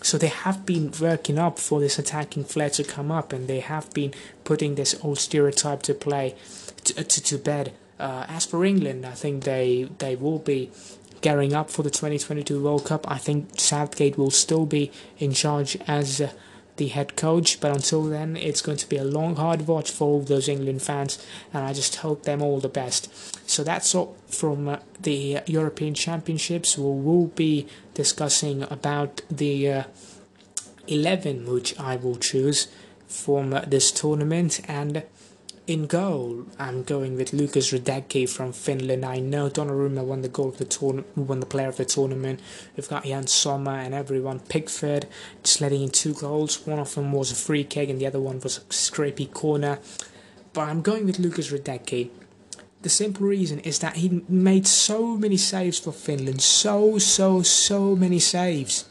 So 0.03 0.19
they 0.19 0.29
have 0.29 0.65
been 0.65 0.93
working 1.01 1.39
up 1.39 1.59
for 1.59 1.81
this 1.81 1.99
attacking 1.99 2.45
flair 2.45 2.71
to 2.71 2.85
come 2.85 3.11
up, 3.11 3.33
and 3.33 3.49
they 3.49 3.61
have 3.61 3.93
been 3.93 4.15
putting 4.45 4.75
this 4.75 4.95
old 5.03 5.19
stereotype 5.19 5.83
to 5.83 5.95
play 5.95 6.35
to, 6.85 7.05
to, 7.05 7.23
to 7.23 7.39
bed. 7.39 7.73
Uh, 7.99 8.25
as 8.29 8.47
for 8.47 8.65
England, 8.65 9.05
I 9.05 9.13
think 9.13 9.45
they 9.45 9.89
they 9.99 10.15
will 10.17 10.39
be 10.39 10.71
gearing 11.21 11.53
up 11.53 11.71
for 11.71 11.83
the 11.83 11.91
2022 11.91 12.63
World 12.63 12.85
Cup. 12.85 13.11
I 13.11 13.19
think 13.19 13.59
Southgate 13.59 14.17
will 14.17 14.31
still 14.31 14.67
be 14.67 14.93
in 15.19 15.33
charge 15.33 15.77
as 15.87 16.21
uh, 16.21 16.31
the 16.79 16.89
head 16.89 17.17
coach. 17.17 17.61
But 17.61 17.73
until 17.73 18.05
then, 18.05 18.37
it's 18.37 18.63
going 18.63 18.79
to 18.79 18.89
be 18.89 18.97
a 18.97 19.05
long, 19.05 19.37
hard 19.37 19.67
watch 19.67 19.91
for 19.91 20.09
all 20.09 20.21
those 20.23 20.49
England 20.49 20.83
fans, 20.83 21.25
and 21.53 21.65
I 21.65 21.73
just 21.73 21.97
hope 21.97 22.23
them 22.23 22.43
all 22.43 22.59
the 22.59 22.69
best. 22.69 23.13
So 23.49 23.63
that's 23.63 23.95
all 23.95 24.17
from 24.27 24.69
uh, 24.69 24.79
the 24.99 25.41
European 25.47 25.95
Championships. 25.95 26.79
We 26.79 26.85
will 26.85 27.27
be 27.29 27.67
discussing 27.95 28.63
about 28.63 29.23
the 29.31 29.71
uh, 29.71 29.85
11 30.89 31.47
which 31.53 31.79
I 31.79 31.97
will 31.97 32.17
choose 32.17 32.69
from 33.07 33.51
this 33.67 33.93
tournament 33.93 34.61
and 34.69 35.03
in 35.69 35.87
goal, 35.87 36.47
I'm 36.59 36.83
going 36.83 37.15
with 37.15 37.35
Lukas 37.35 37.73
Hradecky 37.73 38.27
from 38.27 38.55
Finland. 38.55 39.05
I 39.05 39.19
know 39.19 39.51
Donnarumma 39.51 40.03
won 40.03 40.23
the 40.23 40.29
goal 40.29 40.49
of 40.49 40.57
the 40.57 40.65
tournament, 40.65 41.15
won 41.15 41.41
the 41.41 41.47
player 41.47 41.69
of 41.69 41.77
the 41.77 41.85
tournament. 41.85 42.41
We've 42.75 42.89
got 42.89 43.05
Yann 43.05 43.27
Sommer 43.27 43.73
and 43.73 43.93
everyone. 43.93 44.41
Pickford 44.41 45.07
just 45.43 45.61
letting 45.61 45.83
in 45.83 45.91
two 45.91 46.15
goals. 46.15 46.67
One 46.67 46.79
of 46.79 46.95
them 46.95 47.13
was 47.13 47.31
a 47.31 47.35
free 47.35 47.65
kick, 47.65 47.91
and 47.91 48.01
the 48.01 48.07
other 48.07 48.19
one 48.19 48.41
was 48.41 48.57
a 48.57 48.61
scrapey 48.63 49.31
corner. 49.31 49.79
But 50.55 50.63
I'm 50.63 50.81
going 50.81 51.05
with 51.05 51.19
Lukas 51.19 51.53
Hradecky. 51.53 52.09
The 52.81 52.89
simple 52.89 53.27
reason 53.27 53.59
is 53.59 53.81
that 53.81 53.97
he 53.97 54.23
made 54.27 54.67
so 54.67 55.19
many 55.19 55.37
saves 55.37 55.79
for 55.79 55.93
Finland. 55.93 56.41
So, 56.41 56.97
so, 56.97 57.43
so 57.43 57.95
many 57.95 58.21
saves 58.21 58.88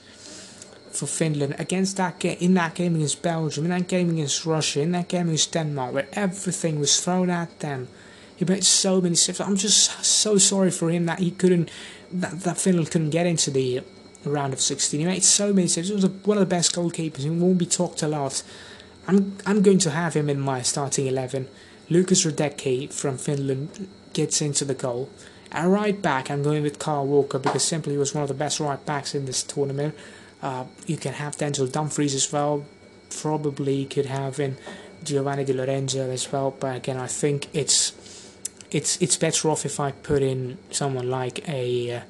for 0.97 1.07
Finland 1.07 1.55
against 1.59 1.97
that 1.97 2.19
game 2.19 2.37
in 2.39 2.53
that 2.55 2.75
game 2.75 2.95
against 2.95 3.21
Belgium, 3.21 3.65
in 3.65 3.71
that 3.71 3.87
game 3.87 4.09
against 4.09 4.45
Russia, 4.45 4.81
in 4.81 4.91
that 4.91 5.07
game 5.07 5.27
against 5.27 5.53
Denmark, 5.53 5.93
where 5.93 6.07
everything 6.13 6.79
was 6.79 6.99
thrown 6.99 7.29
at 7.29 7.59
them. 7.59 7.87
He 8.35 8.45
made 8.45 8.63
so 8.63 9.01
many 9.01 9.15
saves. 9.15 9.39
I'm 9.39 9.55
just 9.55 10.05
so 10.05 10.37
sorry 10.37 10.71
for 10.71 10.89
him 10.89 11.05
that 11.05 11.19
he 11.19 11.31
couldn't, 11.31 11.69
that, 12.11 12.41
that 12.41 12.57
Finland 12.57 12.91
couldn't 12.91 13.09
get 13.09 13.25
into 13.25 13.49
the 13.49 13.81
round 14.25 14.53
of 14.53 14.61
16. 14.61 14.99
He 14.99 15.05
made 15.05 15.23
so 15.23 15.53
many 15.53 15.67
saves. 15.67 15.89
He 15.89 15.95
was 15.95 16.05
one 16.05 16.37
of 16.37 16.41
the 16.41 16.55
best 16.55 16.75
goalkeepers. 16.75 17.23
He 17.23 17.29
won't 17.29 17.57
be 17.57 17.65
talked 17.65 18.03
a 18.03 18.07
lot. 18.07 18.43
I'm 19.07 19.37
I'm 19.45 19.61
going 19.61 19.79
to 19.79 19.91
have 19.91 20.15
him 20.15 20.29
in 20.29 20.39
my 20.39 20.61
starting 20.61 21.07
eleven. 21.07 21.47
Lukas 21.89 22.25
Hradecky 22.25 22.91
from 22.91 23.17
Finland 23.17 23.87
gets 24.11 24.41
into 24.41 24.65
the 24.65 24.73
goal. 24.73 25.09
At 25.53 25.65
right 25.65 25.99
back, 26.01 26.29
I'm 26.29 26.43
going 26.43 26.63
with 26.63 26.77
Carl 26.77 27.07
Walker 27.07 27.39
because 27.39 27.63
simply 27.63 27.93
he 27.93 27.97
was 27.97 28.13
one 28.13 28.23
of 28.23 28.27
the 28.27 28.33
best 28.33 28.59
right 28.59 28.85
backs 28.85 29.15
in 29.15 29.25
this 29.25 29.43
tournament. 29.43 29.95
Uh, 30.41 30.65
you 30.85 30.97
can 30.97 31.13
have 31.13 31.35
Denzel 31.35 31.71
Dumfries 31.71 32.13
as 32.15 32.31
well. 32.31 32.65
Probably 33.09 33.85
could 33.85 34.05
have 34.05 34.39
in 34.39 34.57
Giovanni 35.03 35.45
Di 35.45 35.53
Lorenzo 35.53 36.09
as 36.09 36.31
well. 36.31 36.55
But 36.57 36.77
again, 36.77 36.97
I 36.97 37.07
think 37.07 37.47
it's 37.53 37.93
it's 38.71 39.01
it's 39.01 39.17
better 39.17 39.49
off 39.49 39.65
if 39.65 39.79
I 39.79 39.91
put 39.91 40.21
in 40.21 40.57
someone 40.71 41.09
like 41.09 41.47
a 41.47 41.97
uh, 41.97 42.01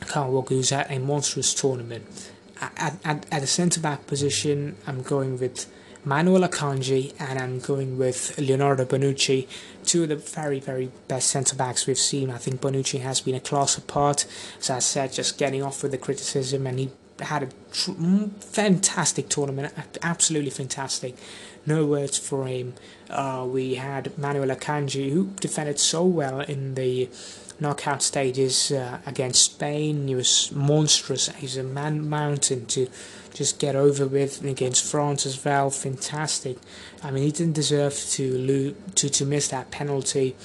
Kyle 0.00 0.30
Walker 0.30 0.54
who's 0.54 0.72
at 0.72 0.90
a 0.90 0.98
monstrous 0.98 1.54
tournament. 1.54 2.30
At, 2.60 2.98
at, 3.04 3.26
at 3.32 3.40
the 3.40 3.46
centre 3.46 3.80
back 3.80 4.06
position, 4.06 4.76
I'm 4.86 5.02
going 5.02 5.38
with 5.38 5.66
Manuel 6.04 6.48
Akanji 6.48 7.14
and 7.18 7.38
I'm 7.38 7.58
going 7.58 7.96
with 7.96 8.38
Leonardo 8.38 8.84
Bonucci, 8.84 9.46
two 9.90 10.04
of 10.04 10.08
the 10.08 10.14
very, 10.14 10.60
very 10.60 10.88
best 11.08 11.28
centre 11.30 11.56
backs 11.56 11.84
we've 11.84 11.98
seen. 11.98 12.30
I 12.30 12.38
think 12.38 12.60
Bonucci 12.60 13.00
has 13.00 13.20
been 13.20 13.34
a 13.34 13.40
class 13.40 13.76
apart. 13.76 14.24
As 14.60 14.70
I 14.70 14.78
said, 14.78 15.12
just 15.12 15.36
getting 15.36 15.64
off 15.64 15.82
with 15.82 15.90
the 15.90 15.98
criticism, 15.98 16.64
and 16.68 16.78
he 16.78 16.90
had 17.18 17.42
a 17.42 17.48
tr- 17.72 18.28
fantastic 18.38 19.28
tournament, 19.28 19.74
absolutely 20.00 20.50
fantastic. 20.50 21.16
No 21.66 21.86
words 21.86 22.16
for 22.16 22.46
him. 22.46 22.74
Uh, 23.10 23.44
we 23.48 23.74
had 23.74 24.16
Manuel 24.16 24.54
Akanji, 24.56 25.10
who 25.10 25.30
defended 25.40 25.80
so 25.80 26.04
well 26.04 26.38
in 26.38 26.76
the 26.76 27.08
knockout 27.58 28.00
stages 28.00 28.70
uh, 28.70 29.00
against 29.06 29.44
Spain. 29.44 30.06
He 30.06 30.14
was 30.14 30.52
monstrous. 30.52 31.28
He's 31.34 31.56
a 31.56 31.64
man 31.64 32.08
mountain 32.08 32.66
to 32.66 32.88
just 33.34 33.58
get 33.58 33.76
over 33.76 34.06
with 34.06 34.40
And 34.40 34.50
against 34.50 34.84
France 34.84 35.26
as 35.26 35.44
well. 35.44 35.70
Fantastic. 35.70 36.58
I 37.02 37.10
mean, 37.10 37.24
he 37.24 37.30
didn't 37.30 37.54
deserve 37.54 37.94
to 37.94 38.38
lose, 38.38 38.74
to 38.96 39.08
to 39.08 39.24
miss 39.24 39.48
that 39.48 39.70
penalty. 39.70 40.36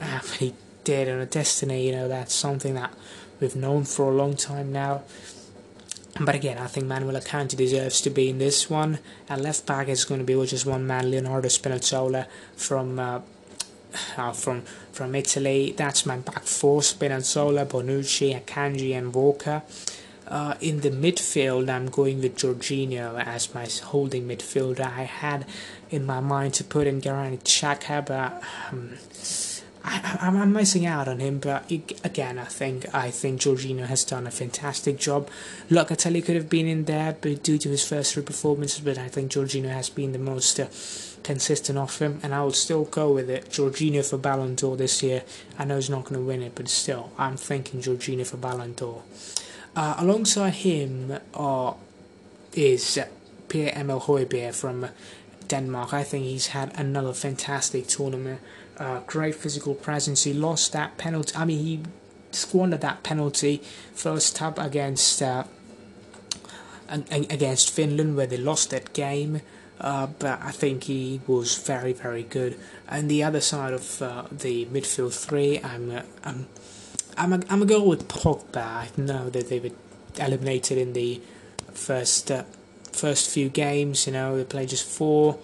Uh, 0.00 0.20
he 0.38 0.54
did 0.84 1.08
on 1.08 1.20
a 1.20 1.26
destiny. 1.26 1.86
You 1.86 1.92
know, 1.92 2.08
that's 2.08 2.34
something 2.34 2.74
that 2.74 2.92
we've 3.40 3.56
known 3.56 3.84
for 3.84 4.10
a 4.10 4.14
long 4.14 4.36
time 4.36 4.72
now. 4.72 5.02
But 6.18 6.34
again, 6.34 6.58
I 6.58 6.66
think 6.66 6.86
Manuel 6.86 7.20
Akanji 7.20 7.56
deserves 7.56 8.00
to 8.02 8.10
be 8.10 8.28
in 8.28 8.38
this 8.38 8.68
one. 8.68 8.98
And 9.28 9.42
left 9.42 9.64
back 9.66 9.88
is 9.88 10.04
going 10.04 10.20
to 10.20 10.24
be 10.24 10.34
just 10.46 10.66
one 10.66 10.86
man, 10.86 11.10
Leonardo 11.10 11.48
Spinazzola 11.48 12.26
from 12.56 12.98
uh, 12.98 13.20
uh, 14.16 14.32
from 14.32 14.62
from 14.92 15.14
Italy. 15.14 15.74
That's 15.76 16.04
my 16.06 16.18
back 16.18 16.44
four: 16.44 16.80
Spinazzola, 16.80 17.66
Bonucci, 17.66 18.38
Akanji, 18.38 18.96
and 18.96 19.14
Walker. 19.14 19.62
Uh, 20.30 20.54
in 20.60 20.80
the 20.80 20.90
midfield, 20.90 21.68
I'm 21.68 21.86
going 21.86 22.22
with 22.22 22.36
Jorginho 22.36 23.20
as 23.26 23.52
my 23.52 23.66
holding 23.82 24.28
midfielder. 24.28 24.86
I 24.86 25.02
had 25.02 25.44
in 25.90 26.06
my 26.06 26.20
mind 26.20 26.54
to 26.54 26.64
put 26.64 26.86
in 26.86 27.00
Granit 27.00 27.42
Xhaka, 27.42 28.06
but 28.06 28.40
um, 28.70 28.92
I, 29.82 30.28
am 30.28 30.52
missing 30.52 30.86
out 30.86 31.08
on 31.08 31.18
him. 31.18 31.40
But 31.40 31.68
again, 32.04 32.38
I 32.38 32.44
think 32.44 32.94
I 32.94 33.10
think 33.10 33.40
Jorginho 33.40 33.86
has 33.86 34.04
done 34.04 34.28
a 34.28 34.30
fantastic 34.30 34.98
job. 34.98 35.28
Locatelli 35.68 36.24
could 36.24 36.36
have 36.36 36.48
been 36.48 36.68
in 36.68 36.84
there, 36.84 37.16
but 37.20 37.42
due 37.42 37.58
to 37.58 37.68
his 37.68 37.84
first 37.84 38.14
three 38.14 38.22
performances, 38.22 38.78
but 38.78 38.98
I 38.98 39.08
think 39.08 39.32
Jorginho 39.32 39.70
has 39.70 39.90
been 39.90 40.12
the 40.12 40.18
most. 40.18 40.60
Uh, 40.60 40.68
consistent 41.22 41.78
of 41.78 41.98
him, 41.98 42.18
and 42.22 42.34
I 42.34 42.42
will 42.42 42.52
still 42.54 42.84
go 42.84 43.12
with 43.12 43.28
it. 43.28 43.50
Jorginho 43.50 44.02
for 44.08 44.16
Ballon 44.16 44.54
d'Or 44.54 44.74
this 44.74 45.02
year. 45.02 45.22
I 45.58 45.66
know 45.66 45.76
he's 45.76 45.90
not 45.90 46.04
going 46.04 46.18
to 46.18 46.26
win 46.26 46.42
it, 46.42 46.54
but 46.54 46.66
still, 46.68 47.12
I'm 47.18 47.36
thinking 47.36 47.82
Jorginho 47.82 48.26
for 48.26 48.38
Ballon 48.38 48.72
d'Or. 48.72 49.02
Uh, 49.76 49.94
alongside 49.98 50.54
him 50.54 51.18
uh, 51.34 51.72
is 52.52 52.98
Pierre-Emile 53.48 54.00
Højbjerg 54.00 54.54
from 54.54 54.86
Denmark. 55.48 55.92
I 55.92 56.02
think 56.02 56.24
he's 56.24 56.48
had 56.48 56.72
another 56.78 57.12
fantastic 57.12 57.86
tournament. 57.86 58.40
Uh, 58.78 59.00
great 59.06 59.34
physical 59.34 59.74
presence. 59.74 60.24
He 60.24 60.32
lost 60.32 60.72
that 60.72 60.96
penalty. 60.96 61.36
I 61.36 61.44
mean, 61.44 61.64
he 61.64 61.80
squandered 62.32 62.80
that 62.80 63.02
penalty 63.02 63.62
first 63.94 64.40
up 64.42 64.58
against 64.58 65.22
uh, 65.22 65.44
against 66.88 67.70
Finland, 67.70 68.16
where 68.16 68.26
they 68.26 68.36
lost 68.36 68.70
that 68.70 68.92
game. 68.92 69.40
Uh, 69.80 70.06
but 70.18 70.40
I 70.42 70.50
think 70.50 70.84
he 70.84 71.20
was 71.26 71.56
very, 71.56 71.92
very 71.92 72.22
good. 72.22 72.58
And 72.88 73.10
the 73.10 73.22
other 73.22 73.40
side 73.40 73.72
of 73.72 74.02
uh, 74.02 74.24
the 74.30 74.66
midfield 74.66 75.14
three, 75.14 75.60
I'm, 75.62 75.90
uh, 75.90 76.02
I'm 76.22 76.46
I'm 77.16 77.32
a, 77.32 77.40
I'm 77.48 77.62
a 77.62 77.66
go 77.66 77.82
with 77.82 78.08
Pogba. 78.08 78.56
I 78.56 78.88
know 78.96 79.30
that 79.30 79.48
they 79.48 79.60
were 79.60 79.70
eliminated 80.18 80.78
in 80.78 80.92
the 80.92 81.20
first 81.72 82.30
uh, 82.30 82.44
first 82.92 83.30
few 83.30 83.48
games. 83.48 84.06
You 84.06 84.12
know, 84.12 84.36
they 84.36 84.44
played 84.44 84.68
just 84.68 84.86
four. 84.86 85.38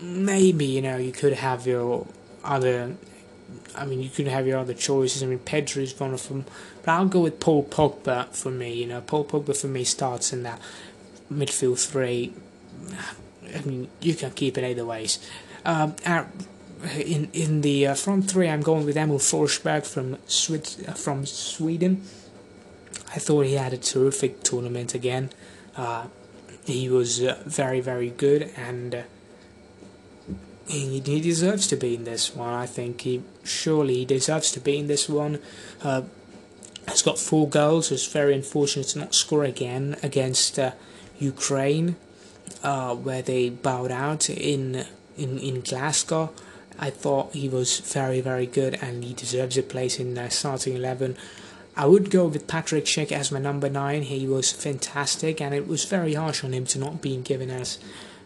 Maybe 0.00 0.66
you 0.66 0.82
know 0.82 0.96
you 0.96 1.12
could 1.12 1.34
have 1.34 1.66
your 1.66 2.06
other. 2.44 2.96
I 3.74 3.84
mean, 3.84 4.02
you 4.02 4.10
could 4.10 4.26
have 4.26 4.46
your 4.46 4.58
other 4.58 4.74
choices. 4.74 5.22
I 5.22 5.26
mean, 5.26 5.38
Pedri 5.38 5.82
is 5.82 5.98
one 5.98 6.14
of 6.14 6.26
them, 6.28 6.44
but 6.82 6.92
I'll 6.92 7.06
go 7.06 7.20
with 7.20 7.40
Paul 7.40 7.64
Pogba 7.64 8.34
for 8.34 8.50
me. 8.50 8.72
You 8.74 8.86
know, 8.86 9.00
Paul 9.00 9.24
Pogba 9.24 9.56
for 9.56 9.68
me 9.68 9.84
starts 9.84 10.32
in 10.32 10.42
that 10.42 10.60
midfield 11.32 11.84
three. 11.86 12.32
I 13.54 13.60
mean, 13.62 13.88
you 14.00 14.14
can 14.14 14.30
keep 14.32 14.56
it 14.58 14.64
either 14.64 14.84
ways. 14.84 15.18
Um, 15.64 15.94
in 16.82 17.30
in 17.32 17.60
the 17.60 17.86
uh, 17.86 17.94
front 17.94 18.30
three, 18.30 18.48
I'm 18.48 18.62
going 18.62 18.84
with 18.84 18.96
Emil 18.96 19.18
Forsberg 19.18 19.86
from 19.86 20.18
Swiss, 20.26 20.82
uh, 20.86 20.92
from 20.92 21.26
Sweden. 21.26 22.02
I 23.14 23.18
thought 23.18 23.46
he 23.46 23.54
had 23.54 23.72
a 23.72 23.78
terrific 23.78 24.42
tournament 24.42 24.94
again. 24.94 25.30
Uh, 25.76 26.06
he 26.64 26.88
was 26.88 27.22
uh, 27.22 27.42
very 27.44 27.80
very 27.80 28.10
good, 28.10 28.50
and 28.56 28.94
uh, 28.94 29.02
he, 30.66 31.00
he 31.00 31.20
deserves 31.20 31.66
to 31.68 31.76
be 31.76 31.94
in 31.94 32.04
this 32.04 32.34
one. 32.34 32.52
I 32.52 32.66
think 32.66 33.02
he 33.02 33.22
surely 33.44 33.94
he 33.94 34.04
deserves 34.04 34.50
to 34.52 34.60
be 34.60 34.78
in 34.78 34.86
this 34.86 35.08
one. 35.08 35.38
Uh, 35.82 36.02
has 36.88 37.02
got 37.02 37.16
four 37.16 37.48
goals. 37.48 37.92
It's 37.92 38.10
very 38.12 38.34
unfortunate 38.34 38.88
to 38.88 38.98
not 38.98 39.14
score 39.14 39.44
again 39.44 39.96
against 40.02 40.58
Ukraine, 41.20 41.94
where 42.60 43.22
they 43.22 43.50
bowed 43.50 43.92
out 43.92 44.28
in 44.28 44.84
in 45.16 45.38
in 45.38 45.60
Glasgow. 45.60 46.32
I 46.78 46.90
thought 46.90 47.34
he 47.34 47.48
was 47.48 47.80
very, 47.80 48.20
very 48.20 48.46
good 48.46 48.78
and 48.82 49.04
he 49.04 49.14
deserves 49.14 49.56
a 49.58 49.62
place 49.62 49.98
in 49.98 50.14
the 50.14 50.28
starting 50.30 50.74
11. 50.74 51.16
I 51.76 51.86
would 51.86 52.10
go 52.10 52.26
with 52.26 52.46
Patrick 52.46 52.84
Schick 52.84 53.12
as 53.12 53.32
my 53.32 53.38
number 53.38 53.70
9. 53.70 54.02
He 54.02 54.26
was 54.26 54.52
fantastic 54.52 55.40
and 55.40 55.54
it 55.54 55.66
was 55.66 55.84
very 55.84 56.14
harsh 56.14 56.44
on 56.44 56.52
him 56.52 56.66
to 56.66 56.78
not 56.78 57.00
being 57.00 57.22
given 57.22 57.50
as 57.50 57.78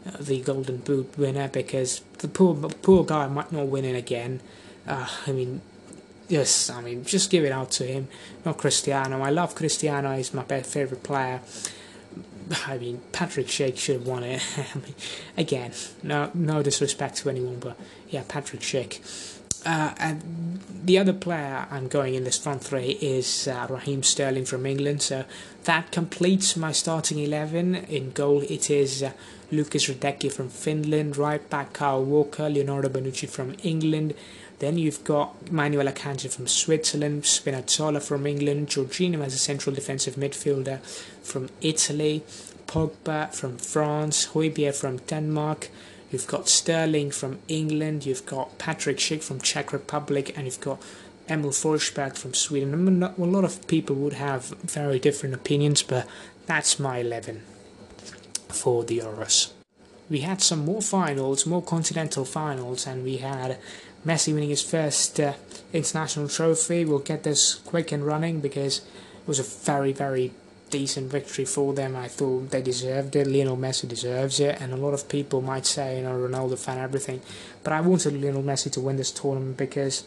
uh, 0.07 0.13
the 0.21 0.41
Golden 0.41 0.79
Boot 0.79 1.17
winner 1.17 1.49
because 1.49 2.01
the 2.19 2.29
poor 2.29 2.55
poor 2.55 3.05
guy 3.05 3.29
might 3.29 3.53
not 3.53 3.67
win 3.67 3.85
it 3.85 3.97
again. 3.97 4.41
Uh, 4.87 5.09
I 5.27 5.33
mean, 5.33 5.61
yes, 6.29 6.71
I 6.71 6.81
mean, 6.81 7.05
just 7.05 7.31
give 7.31 7.45
it 7.45 7.53
out 7.53 7.71
to 7.73 7.85
him, 7.85 8.09
not 8.45 8.59
Cristiano. 8.59 9.21
I 9.23 9.31
love 9.31 9.55
Cristiano, 9.55 10.17
he's 10.17 10.35
my 10.35 10.43
best, 10.43 10.73
favourite 10.73 11.03
player. 11.03 11.41
I 12.67 12.79
mean, 12.79 13.01
Patrick 13.13 13.47
Schick 13.47 13.77
should 13.77 13.97
have 13.97 14.07
won 14.07 14.23
it. 14.23 14.43
I 14.75 14.79
mean, 14.79 14.95
again, 15.37 15.73
no 16.03 16.31
no 16.35 16.63
disrespect 16.63 17.17
to 17.19 17.31
anyone, 17.31 17.59
but 17.59 17.77
yeah, 18.09 18.25
Patrick 18.29 18.63
Schick. 18.63 19.01
Uh, 19.65 19.93
and 19.99 20.61
the 20.85 20.97
other 20.97 21.13
player 21.13 21.67
I'm 21.73 21.89
going 21.89 22.15
in 22.15 22.23
this 22.23 22.39
front 22.39 22.63
three 22.63 22.91
is 23.01 23.49
uh, 23.49 23.67
Raheem 23.69 24.05
Sterling 24.05 24.45
from 24.45 24.65
England. 24.65 25.03
So 25.03 25.25
that 25.65 25.91
completes 25.91 26.57
my 26.57 26.71
starting 26.71 27.19
11. 27.19 27.75
In 27.75 28.13
goal, 28.13 28.43
it 28.43 28.71
is 28.71 29.03
uh, 29.03 29.11
Lukas 29.51 29.87
Hradecky 29.89 30.31
from 30.31 30.51
Finland, 30.51 31.17
right 31.17 31.49
back 31.51 31.73
Kyle 31.73 32.05
Walker, 32.05 32.49
Leonardo 32.49 32.89
Bonucci 32.89 33.29
from 33.29 33.57
England, 33.65 34.15
then 34.59 34.79
you've 34.79 35.05
got 35.05 35.51
Manuel 35.53 35.87
Akanji 35.87 36.33
from 36.33 36.47
Switzerland, 36.47 37.25
Spinazzola 37.25 38.03
from 38.03 38.27
England, 38.27 38.69
Jorginho 38.69 39.25
as 39.25 39.35
a 39.35 39.39
central 39.39 39.75
defensive 39.75 40.15
midfielder 40.15 40.81
from 41.23 41.51
Italy, 41.61 42.23
Pogba 42.67 43.33
from 43.35 43.59
France, 43.59 44.29
Højbjerg 44.29 44.75
from 44.75 44.97
Denmark. 44.99 45.69
You've 46.11 46.27
got 46.27 46.49
Sterling 46.49 47.11
from 47.11 47.39
England. 47.49 48.07
You've 48.07 48.27
got 48.27 48.59
Patrick 48.59 48.99
Schick 48.99 49.23
from 49.23 49.41
Czech 49.41 49.73
Republic, 49.73 50.33
and 50.37 50.47
you've 50.47 50.61
got 50.61 50.81
Emil 51.29 51.51
Forsberg 51.51 52.17
from 52.17 52.33
Sweden. 52.33 52.73
I 52.73 52.77
mean, 52.77 53.03
a 53.03 53.13
lot 53.19 53.45
of 53.45 53.67
people 53.67 53.97
would 53.97 54.15
have 54.15 54.45
very 54.63 54.99
different 54.99 55.35
opinions, 55.35 55.83
but 55.83 56.07
that's 56.47 56.79
my 56.79 56.99
eleven 56.99 57.43
for 58.49 58.85
the 58.85 58.99
Euros. 58.99 59.51
We 60.09 60.21
had 60.21 60.41
some 60.41 60.65
more 60.65 60.81
finals, 60.81 61.45
more 61.47 61.63
continental 61.63 62.25
finals, 62.25 62.87
and 62.87 63.03
we 63.03 63.17
had 63.17 63.59
Messi 64.05 64.33
winning 64.35 64.51
his 64.51 64.63
first 64.63 65.19
uh, 65.21 65.35
international 65.73 66.29
trophy. 66.29 66.85
We'll 66.85 66.99
get 66.99 67.23
this 67.23 67.55
quick 67.55 67.93
and 67.93 68.07
running 68.07 68.41
because 68.41 68.79
it 68.79 69.27
was 69.27 69.39
a 69.39 69.43
very, 69.43 69.93
very 69.93 70.33
decent 70.71 71.11
victory 71.11 71.45
for 71.45 71.73
them. 71.75 71.97
I 71.97 72.09
thought 72.09 72.51
they 72.51 72.63
deserved 72.63 73.17
it. 73.17 73.27
Lionel 73.27 73.57
Messi 73.57 73.89
deserves 73.89 74.41
it, 74.41 74.61
and 74.61 74.73
a 74.73 74.77
lot 74.77 74.95
of 74.95 75.09
people 75.09 75.41
might 75.41 75.67
say, 75.67 75.99
you 75.99 76.03
know, 76.03 76.17
Ronaldo 76.17 76.59
fan, 76.59 76.79
everything. 76.79 77.21
But 77.63 77.73
I 77.73 77.81
wanted 77.81 78.21
Lionel 78.21 78.43
Messi 78.43 78.71
to 78.73 78.81
win 78.81 78.97
this 78.97 79.11
tournament 79.11 79.57
because 79.57 80.03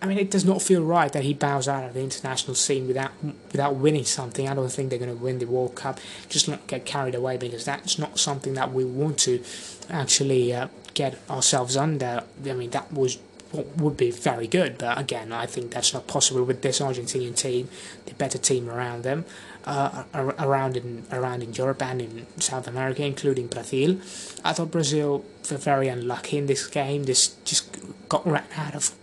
I 0.00 0.06
mean, 0.06 0.18
it 0.18 0.30
does 0.30 0.44
not 0.44 0.62
feel 0.62 0.82
right 0.84 1.12
that 1.12 1.24
he 1.24 1.34
bows 1.34 1.66
out 1.66 1.84
of 1.84 1.94
the 1.94 2.02
international 2.02 2.54
scene 2.54 2.86
without 2.86 3.10
without 3.50 3.76
winning 3.76 4.04
something. 4.04 4.48
I 4.48 4.54
don't 4.54 4.70
think 4.70 4.90
they're 4.90 4.98
going 4.98 5.16
to 5.16 5.22
win 5.22 5.38
the 5.38 5.46
World 5.46 5.74
Cup. 5.74 5.98
Just 6.28 6.48
not 6.48 6.66
get 6.66 6.84
carried 6.84 7.14
away 7.14 7.36
because 7.36 7.64
that's 7.64 7.98
not 7.98 8.18
something 8.18 8.54
that 8.54 8.72
we 8.72 8.84
want 8.84 9.18
to 9.20 9.42
actually 9.90 10.54
uh, 10.54 10.68
get 10.94 11.18
ourselves 11.28 11.76
under. 11.76 12.22
I 12.44 12.52
mean, 12.52 12.70
that 12.70 12.92
was 12.92 13.18
would 13.52 13.96
be 13.96 14.10
very 14.10 14.46
good, 14.46 14.76
but 14.76 14.98
again, 14.98 15.32
I 15.32 15.46
think 15.46 15.70
that's 15.72 15.94
not 15.94 16.06
possible 16.06 16.44
with 16.44 16.60
this 16.60 16.80
Argentinian 16.80 17.34
team, 17.34 17.70
the 18.04 18.12
better 18.14 18.36
team 18.36 18.68
around 18.68 19.04
them, 19.04 19.24
uh, 19.64 20.04
around 20.14 20.76
in 20.76 21.06
around 21.10 21.42
in 21.42 21.54
Europe 21.54 21.82
and 21.82 22.02
in 22.02 22.26
South 22.38 22.68
America, 22.68 23.04
including 23.04 23.46
Brazil. 23.46 23.98
I 24.44 24.52
thought 24.52 24.70
Brazil 24.70 25.24
were 25.50 25.56
very 25.56 25.88
unlucky 25.88 26.36
in 26.38 26.46
this 26.46 26.66
game. 26.66 27.04
This 27.04 27.28
just 27.44 27.76
got 28.08 28.26
ran 28.26 28.44
out 28.56 28.74
of. 28.74 28.94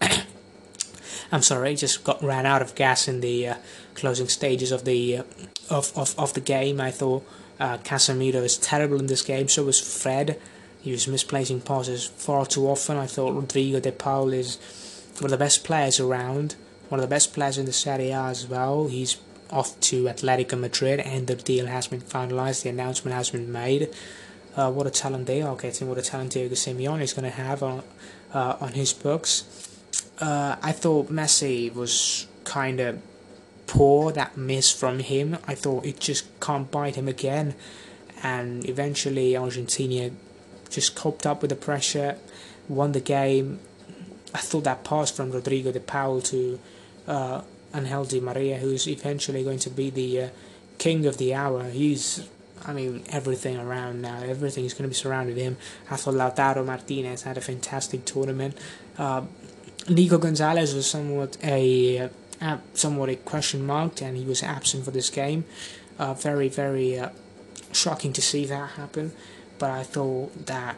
I'm 1.32 1.42
sorry, 1.42 1.76
just 1.76 2.04
got 2.04 2.24
ran 2.24 2.46
out 2.46 2.62
of 2.62 2.76
gas 2.76 3.08
in 3.08 3.22
the 3.22 3.48
uh, 3.48 3.56
closing 3.96 4.28
stages 4.28 4.72
of 4.72 4.86
the 4.86 5.18
uh, 5.18 5.24
of, 5.70 5.92
of 5.98 6.18
of 6.20 6.34
the 6.34 6.42
game. 6.42 6.80
I 6.80 6.92
thought 6.92 7.26
uh, 7.60 7.78
Casemiro 7.80 8.42
was 8.42 8.58
terrible 8.58 9.00
in 9.00 9.08
this 9.08 9.22
game. 9.22 9.48
So 9.48 9.64
was 9.64 9.80
Fred. 9.80 10.40
He 10.82 10.92
was 10.92 11.08
misplacing 11.08 11.62
passes 11.62 12.06
far 12.06 12.46
too 12.46 12.68
often. 12.68 12.98
I 12.98 13.08
thought 13.08 13.34
Rodrigo 13.34 13.80
de 13.80 13.92
Paul 13.92 14.34
is 14.34 14.60
one 15.20 15.26
of 15.26 15.32
the 15.32 15.44
best 15.44 15.64
players 15.64 16.00
around, 16.00 16.56
one 16.90 17.00
of 17.00 17.04
the 17.04 17.14
best 17.14 17.34
players 17.34 17.58
in 17.58 17.66
the 17.66 17.74
Serie 17.74 18.12
A 18.12 18.26
as 18.26 18.46
well. 18.48 18.88
He's 18.88 19.18
off 19.50 19.80
to 19.80 20.04
Atletico 20.04 20.60
Madrid, 20.60 21.00
and 21.00 21.28
the 21.28 21.36
deal 21.36 21.66
has 21.66 21.88
been 21.88 22.02
finalised. 22.02 22.64
The 22.64 22.70
announcement 22.70 23.16
has 23.16 23.32
been 23.32 23.52
made. 23.52 23.90
Uh, 24.56 24.72
what 24.72 24.88
a 24.88 24.92
talent 24.92 25.26
they 25.26 25.42
are 25.42 25.56
getting! 25.56 25.90
What 25.90 25.98
a 25.98 26.02
talent 26.02 26.34
Diego 26.34 26.56
Simeone 26.56 27.02
is 27.02 27.14
going 27.14 27.30
to 27.30 27.36
have 27.36 27.64
on 27.64 27.84
uh, 28.34 28.58
on 28.62 28.74
his 28.74 28.94
books 28.94 29.75
uh, 30.20 30.56
I 30.62 30.72
thought 30.72 31.10
Messi 31.10 31.74
was 31.74 32.28
kind 32.44 32.80
of 32.80 33.02
poor. 33.68 34.12
That 34.12 34.38
miss 34.38 34.72
from 34.72 35.00
him, 35.00 35.38
I 35.48 35.56
thought 35.56 35.86
it 35.86 36.00
just 36.00 36.40
can't 36.40 36.70
bite 36.72 36.96
him 36.96 37.08
again. 37.08 37.56
And 38.24 38.68
eventually, 38.68 39.36
Argentina 39.38 40.12
just 40.70 40.96
coped 40.96 41.26
up 41.26 41.42
with 41.42 41.50
the 41.50 41.56
pressure, 41.56 42.18
won 42.68 42.92
the 42.94 43.00
game. 43.00 43.60
I 44.34 44.40
thought 44.40 44.64
that 44.64 44.84
pass 44.84 45.12
from 45.12 45.32
Rodrigo 45.32 45.72
de 45.72 45.80
Paul 45.80 46.22
to 46.22 46.60
uh, 47.08 47.42
Angel 47.74 48.06
Di 48.06 48.20
Maria, 48.20 48.58
who's 48.58 48.88
eventually 48.88 49.44
going 49.44 49.60
to 49.60 49.70
be 49.70 49.90
the 49.90 50.22
uh, 50.22 50.30
king 50.78 51.06
of 51.06 51.18
the 51.18 51.34
hour. 51.34 51.64
He's, 51.70 52.28
I 52.66 52.74
mean, 52.74 53.04
everything 53.10 53.58
around 53.58 54.02
now. 54.02 54.22
Everything 54.24 54.66
is 54.66 54.74
going 54.74 54.84
to 54.84 54.90
be 54.90 54.96
surrounded 54.96 55.38
him. 55.38 55.58
I 55.90 55.98
thought 55.98 56.16
Lautaro 56.16 56.66
Martinez 56.66 57.24
had 57.24 57.38
a 57.38 57.42
fantastic 57.42 58.06
tournament. 58.06 58.58
Uh, 58.98 59.24
Nico 59.88 60.18
Gonzalez 60.18 60.74
was 60.74 60.90
somewhat 60.90 61.38
a 61.44 62.10
uh, 62.42 62.58
somewhat 62.74 63.10
a 63.10 63.16
question 63.16 63.66
mark, 63.66 64.02
and 64.02 64.18
he 64.18 64.26
was 64.26 64.42
absent 64.42 64.84
for 64.84 64.92
this 64.92 65.10
game. 65.10 65.46
Uh, 66.00 66.14
very, 66.14 66.50
very 66.50 66.98
uh, 66.98 67.10
shocking 67.72 68.12
to 68.14 68.22
see 68.22 68.46
that 68.46 68.72
happen. 68.72 69.14
But 69.60 69.70
I 69.72 69.84
thought 69.84 70.48
that 70.48 70.76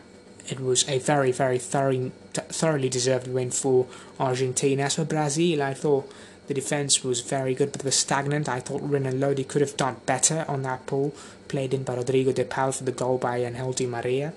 it 0.48 0.60
was 0.60 0.88
a 0.90 1.00
very, 1.00 1.32
very 1.32 1.58
thoroughly, 1.58 2.12
thoroughly 2.34 2.90
deserved 2.90 3.28
win 3.28 3.52
for 3.52 3.88
Argentina. 4.20 4.84
As 4.84 4.96
for 4.96 5.06
Brazil, 5.06 5.64
I 5.64 5.74
thought 5.74 6.12
the 6.48 6.54
defense 6.54 7.04
was 7.04 7.22
very 7.22 7.56
good, 7.56 7.72
but 7.72 7.82
it 7.82 7.86
was 7.86 7.96
stagnant. 7.96 8.48
I 8.48 8.60
thought 8.60 8.82
Renan 8.82 9.20
Lodi 9.20 9.44
could 9.44 9.62
have 9.62 9.78
done 9.78 9.98
better 10.06 10.46
on 10.48 10.62
that 10.64 10.86
ball, 10.86 11.14
played 11.48 11.74
in 11.74 11.84
by 11.84 11.96
Rodrigo 11.96 12.34
de 12.34 12.46
Paul 12.46 12.74
for 12.74 12.84
the 12.84 12.92
goal 12.92 13.18
by 13.18 13.38
Angel 13.38 13.72
Di 13.72 13.86
Maria. 13.86 14.34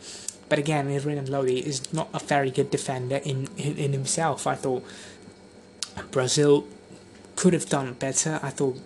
But 0.50 0.58
again, 0.58 0.86
Renan 0.88 1.30
Lodi 1.30 1.60
is 1.60 1.90
not 1.92 2.08
a 2.12 2.18
very 2.18 2.50
good 2.50 2.70
defender 2.70 3.16
in, 3.24 3.48
in, 3.56 3.76
in 3.78 3.92
himself. 3.92 4.46
I 4.46 4.56
thought 4.56 4.84
Brazil 6.10 6.66
could 7.36 7.54
have 7.54 7.68
done 7.68 7.94
better. 7.94 8.40
I 8.42 8.50
thought 8.50 8.76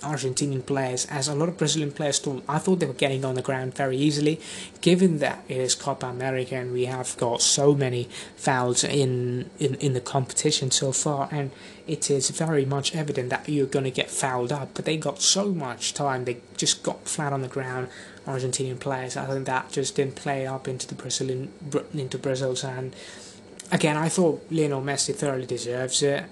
Argentinian 0.00 0.64
players, 0.64 1.06
as 1.06 1.28
a 1.28 1.34
lot 1.34 1.48
of 1.48 1.58
Brazilian 1.58 1.92
players 1.92 2.18
thought, 2.18 2.42
I 2.48 2.58
thought 2.58 2.80
they 2.80 2.86
were 2.86 2.92
getting 2.92 3.24
on 3.24 3.34
the 3.34 3.42
ground 3.42 3.74
very 3.74 3.96
easily. 3.96 4.40
Given 4.80 5.18
that 5.18 5.44
it 5.48 5.58
is 5.58 5.74
Copa 5.74 6.06
America 6.06 6.56
and 6.56 6.72
we 6.72 6.86
have 6.86 7.16
got 7.16 7.42
so 7.42 7.74
many 7.74 8.08
fouls 8.36 8.84
in, 8.84 9.50
in, 9.58 9.74
in 9.76 9.92
the 9.92 10.00
competition 10.00 10.70
so 10.70 10.92
far, 10.92 11.28
and 11.30 11.50
it 11.86 12.10
is 12.10 12.30
very 12.30 12.64
much 12.64 12.94
evident 12.94 13.30
that 13.30 13.48
you're 13.48 13.66
going 13.66 13.84
to 13.84 13.90
get 13.90 14.10
fouled 14.10 14.52
up, 14.52 14.70
but 14.74 14.84
they 14.84 14.96
got 14.96 15.20
so 15.20 15.52
much 15.52 15.94
time, 15.94 16.24
they 16.24 16.38
just 16.56 16.82
got 16.82 17.06
flat 17.06 17.32
on 17.32 17.42
the 17.42 17.48
ground. 17.48 17.88
Argentinian 18.26 18.78
players, 18.78 19.16
I 19.16 19.26
think 19.26 19.46
that 19.46 19.72
just 19.72 19.96
didn't 19.96 20.14
play 20.14 20.46
up 20.46 20.68
into 20.68 20.86
the 20.86 20.94
Brazilian 20.94 21.50
into 21.94 22.18
Brazil's 22.18 22.62
hand. 22.62 22.94
Again, 23.72 23.96
I 23.96 24.08
thought 24.08 24.44
Lionel 24.50 24.82
Messi 24.82 25.14
thoroughly 25.14 25.46
deserves 25.46 26.02
it 26.02 26.24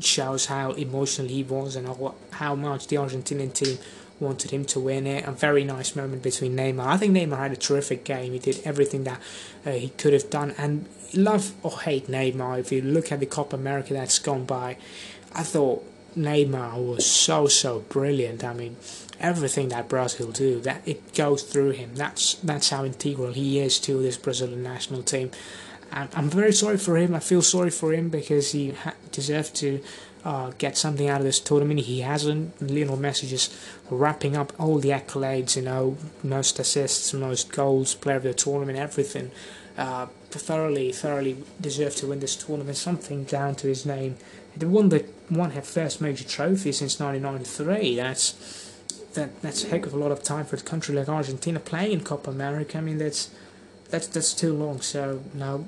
shows 0.00 0.46
how 0.46 0.72
emotional 0.72 1.28
he 1.28 1.42
was 1.42 1.76
and 1.76 1.88
how 2.32 2.54
much 2.54 2.88
the 2.88 2.96
Argentinian 2.96 3.52
team 3.52 3.78
wanted 4.20 4.50
him 4.50 4.64
to 4.64 4.80
win 4.80 5.06
it. 5.06 5.26
A 5.26 5.32
very 5.32 5.64
nice 5.64 5.94
moment 5.94 6.22
between 6.22 6.56
Neymar. 6.56 6.86
I 6.86 6.96
think 6.96 7.14
Neymar 7.14 7.38
had 7.38 7.52
a 7.52 7.56
terrific 7.56 8.04
game. 8.04 8.32
He 8.32 8.38
did 8.38 8.60
everything 8.64 9.04
that 9.04 9.20
uh, 9.64 9.72
he 9.72 9.90
could 9.90 10.12
have 10.12 10.30
done. 10.30 10.54
And 10.56 10.86
love 11.14 11.52
or 11.62 11.80
hate 11.80 12.08
Neymar, 12.08 12.58
if 12.58 12.72
you 12.72 12.80
look 12.80 13.12
at 13.12 13.20
the 13.20 13.26
Copa 13.26 13.56
America 13.56 13.92
that's 13.92 14.18
gone 14.18 14.44
by, 14.44 14.76
I 15.34 15.42
thought 15.42 15.84
Neymar 16.16 16.94
was 16.94 17.04
so 17.04 17.46
so 17.46 17.80
brilliant. 17.80 18.42
I 18.42 18.54
mean, 18.54 18.76
everything 19.20 19.68
that 19.68 19.88
Brazil 19.88 20.30
do, 20.30 20.60
that 20.60 20.82
it 20.86 21.14
goes 21.14 21.42
through 21.42 21.70
him. 21.70 21.94
That's 21.94 22.34
that's 22.36 22.70
how 22.70 22.84
integral 22.84 23.32
he 23.32 23.58
is 23.58 23.78
to 23.80 24.00
this 24.02 24.16
Brazilian 24.16 24.62
national 24.62 25.02
team. 25.02 25.30
I'm 25.92 26.28
very 26.28 26.52
sorry 26.52 26.78
for 26.78 26.96
him. 26.96 27.14
I 27.14 27.20
feel 27.20 27.42
sorry 27.42 27.70
for 27.70 27.92
him 27.92 28.08
because 28.08 28.52
he 28.52 28.70
ha- 28.70 28.94
deserved 29.12 29.54
to 29.56 29.82
uh, 30.24 30.50
get 30.58 30.76
something 30.76 31.08
out 31.08 31.20
of 31.20 31.24
this 31.24 31.40
tournament. 31.40 31.80
He 31.80 32.00
hasn't. 32.00 32.60
Lionel 32.60 32.96
Messi 32.96 33.28
just 33.28 33.54
wrapping 33.90 34.36
up 34.36 34.52
all 34.58 34.78
the 34.78 34.90
accolades, 34.90 35.56
you 35.56 35.62
know, 35.62 35.96
most 36.22 36.58
assists, 36.58 37.14
most 37.14 37.52
goals, 37.52 37.94
player 37.94 38.16
of 38.16 38.24
the 38.24 38.34
tournament, 38.34 38.78
everything. 38.78 39.30
Uh, 39.78 40.06
thoroughly, 40.30 40.90
thoroughly 40.90 41.36
deserved 41.60 41.98
to 41.98 42.08
win 42.08 42.20
this 42.20 42.34
tournament. 42.36 42.76
Something 42.76 43.24
down 43.24 43.54
to 43.56 43.68
his 43.68 43.86
name. 43.86 44.16
The 44.56 44.68
one 44.68 44.88
that 44.88 45.08
won 45.30 45.52
her 45.52 45.62
first 45.62 46.00
major 46.00 46.24
trophy 46.24 46.72
since 46.72 46.98
1993. 46.98 47.96
That's 47.96 48.72
that. 49.14 49.42
That's 49.42 49.64
a 49.64 49.68
heck 49.68 49.86
of 49.86 49.94
a 49.94 49.98
lot 49.98 50.10
of 50.10 50.22
time 50.22 50.44
for 50.44 50.56
a 50.56 50.60
country 50.60 50.94
like 50.94 51.08
Argentina 51.08 51.60
playing 51.60 51.92
in 51.92 52.00
Copa 52.00 52.30
America. 52.30 52.78
I 52.78 52.80
mean, 52.80 52.98
that's 52.98 53.30
that's 53.90 54.06
that's 54.08 54.34
too 54.34 54.52
long. 54.52 54.80
So 54.80 55.22
now, 55.34 55.64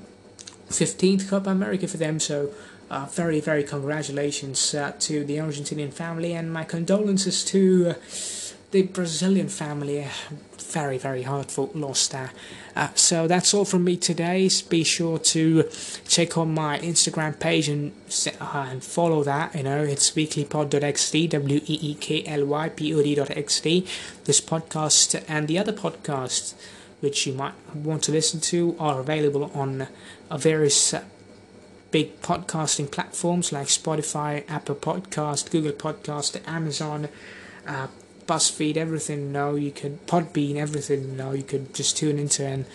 15th 0.69 1.29
Copa 1.29 1.51
America 1.51 1.89
for 1.89 1.97
them. 1.97 2.21
So 2.21 2.51
uh, 2.91 3.07
very 3.07 3.41
very 3.41 3.63
congratulations 3.63 4.75
uh, 4.75 4.93
to 5.01 5.25
the 5.25 5.37
Argentinian 5.37 5.93
family 5.93 6.33
and 6.35 6.53
my 6.53 6.65
condolences 6.65 7.45
to 7.47 7.91
uh, 7.91 7.95
the 8.71 8.83
Brazilian 8.83 9.49
family. 9.49 10.07
Very 10.59 10.99
very 10.99 11.23
heartfelt 11.23 11.75
loss 11.75 12.09
there. 12.09 12.31
Uh, 12.77 12.89
so 12.95 13.27
that's 13.27 13.55
all 13.55 13.65
from 13.65 13.85
me 13.85 13.97
today. 13.97 14.51
Be 14.69 14.85
sure 14.85 15.19
to 15.19 15.65
check 16.07 16.37
on 16.37 16.53
my 16.53 16.79
Instagram 16.81 17.41
page 17.41 17.69
and 17.69 17.93
uh, 18.41 18.67
and 18.71 18.85
follow 18.85 19.25
that. 19.25 19.55
You 19.55 19.63
know 19.63 19.83
it's 19.83 20.11
weeklypod.xt 20.11 21.31
w 21.31 21.61
e 21.65 21.79
e 21.83 21.95
k 21.95 22.23
l 22.27 22.45
y 22.45 22.69
p 22.69 22.95
o 22.95 23.03
d.xt. 23.03 23.87
This 24.25 24.41
podcast 24.43 25.23
and 25.27 25.49
the 25.49 25.59
other 25.59 25.73
podcasts 25.73 26.55
which 27.01 27.27
you 27.27 27.33
might 27.33 27.55
want 27.75 28.03
to 28.05 28.13
listen 28.13 28.41
to 28.41 28.77
are 28.79 29.01
available 29.01 29.51
on 29.55 29.89
various 30.37 30.95
uh, 30.95 31.05
big 31.91 32.21
podcasting 32.21 32.91
platforms 32.91 33.53
like 33.53 33.69
Spotify, 33.69 34.45
Apple 34.49 34.75
Podcast, 34.75 35.51
Google 35.51 35.73
Podcast, 35.73 36.41
Amazon, 36.47 37.09
uh, 37.67 37.89
BuzzFeed, 38.27 38.77
everything. 38.77 39.33
Know, 39.33 39.55
you 39.55 39.71
could 39.71 40.07
Podbean, 40.07 40.57
everything. 40.57 41.17
Know, 41.17 41.33
you 41.33 41.43
could 41.43 41.75
just 41.75 41.97
tune 41.97 42.19
into 42.19 42.45
and 42.45 42.67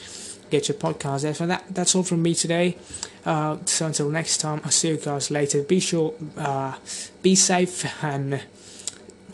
get 0.50 0.68
your 0.68 0.78
podcast 0.78 1.22
there. 1.22 1.34
So 1.34 1.48
that 1.48 1.64
that's 1.70 1.96
all 1.96 2.04
from 2.04 2.22
me 2.22 2.34
today. 2.34 2.78
Uh, 3.26 3.58
so 3.66 3.86
until 3.86 4.10
next 4.10 4.38
time, 4.38 4.62
I'll 4.64 4.72
see 4.72 4.90
you 4.90 4.98
guys 4.98 5.30
later. 5.32 5.62
Be 5.64 5.80
sure, 5.80 6.14
uh, 6.38 6.76
be 7.22 7.36
safe 7.36 8.04
and 8.04 8.42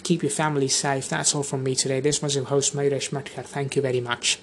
keep 0.04 0.24
your 0.24 0.32
family 0.32 0.68
safe. 0.68 1.10
That's 1.10 1.34
all 1.36 1.44
from 1.44 1.64
me 1.64 1.76
today. 1.76 2.00
This 2.00 2.22
was 2.22 2.36
your 2.36 2.46
host, 2.46 2.76
Mayresh 2.76 3.12
Matkar. 3.12 3.46
Thank 3.46 3.76
you 3.76 3.82
very 3.82 4.02
much. 4.02 4.40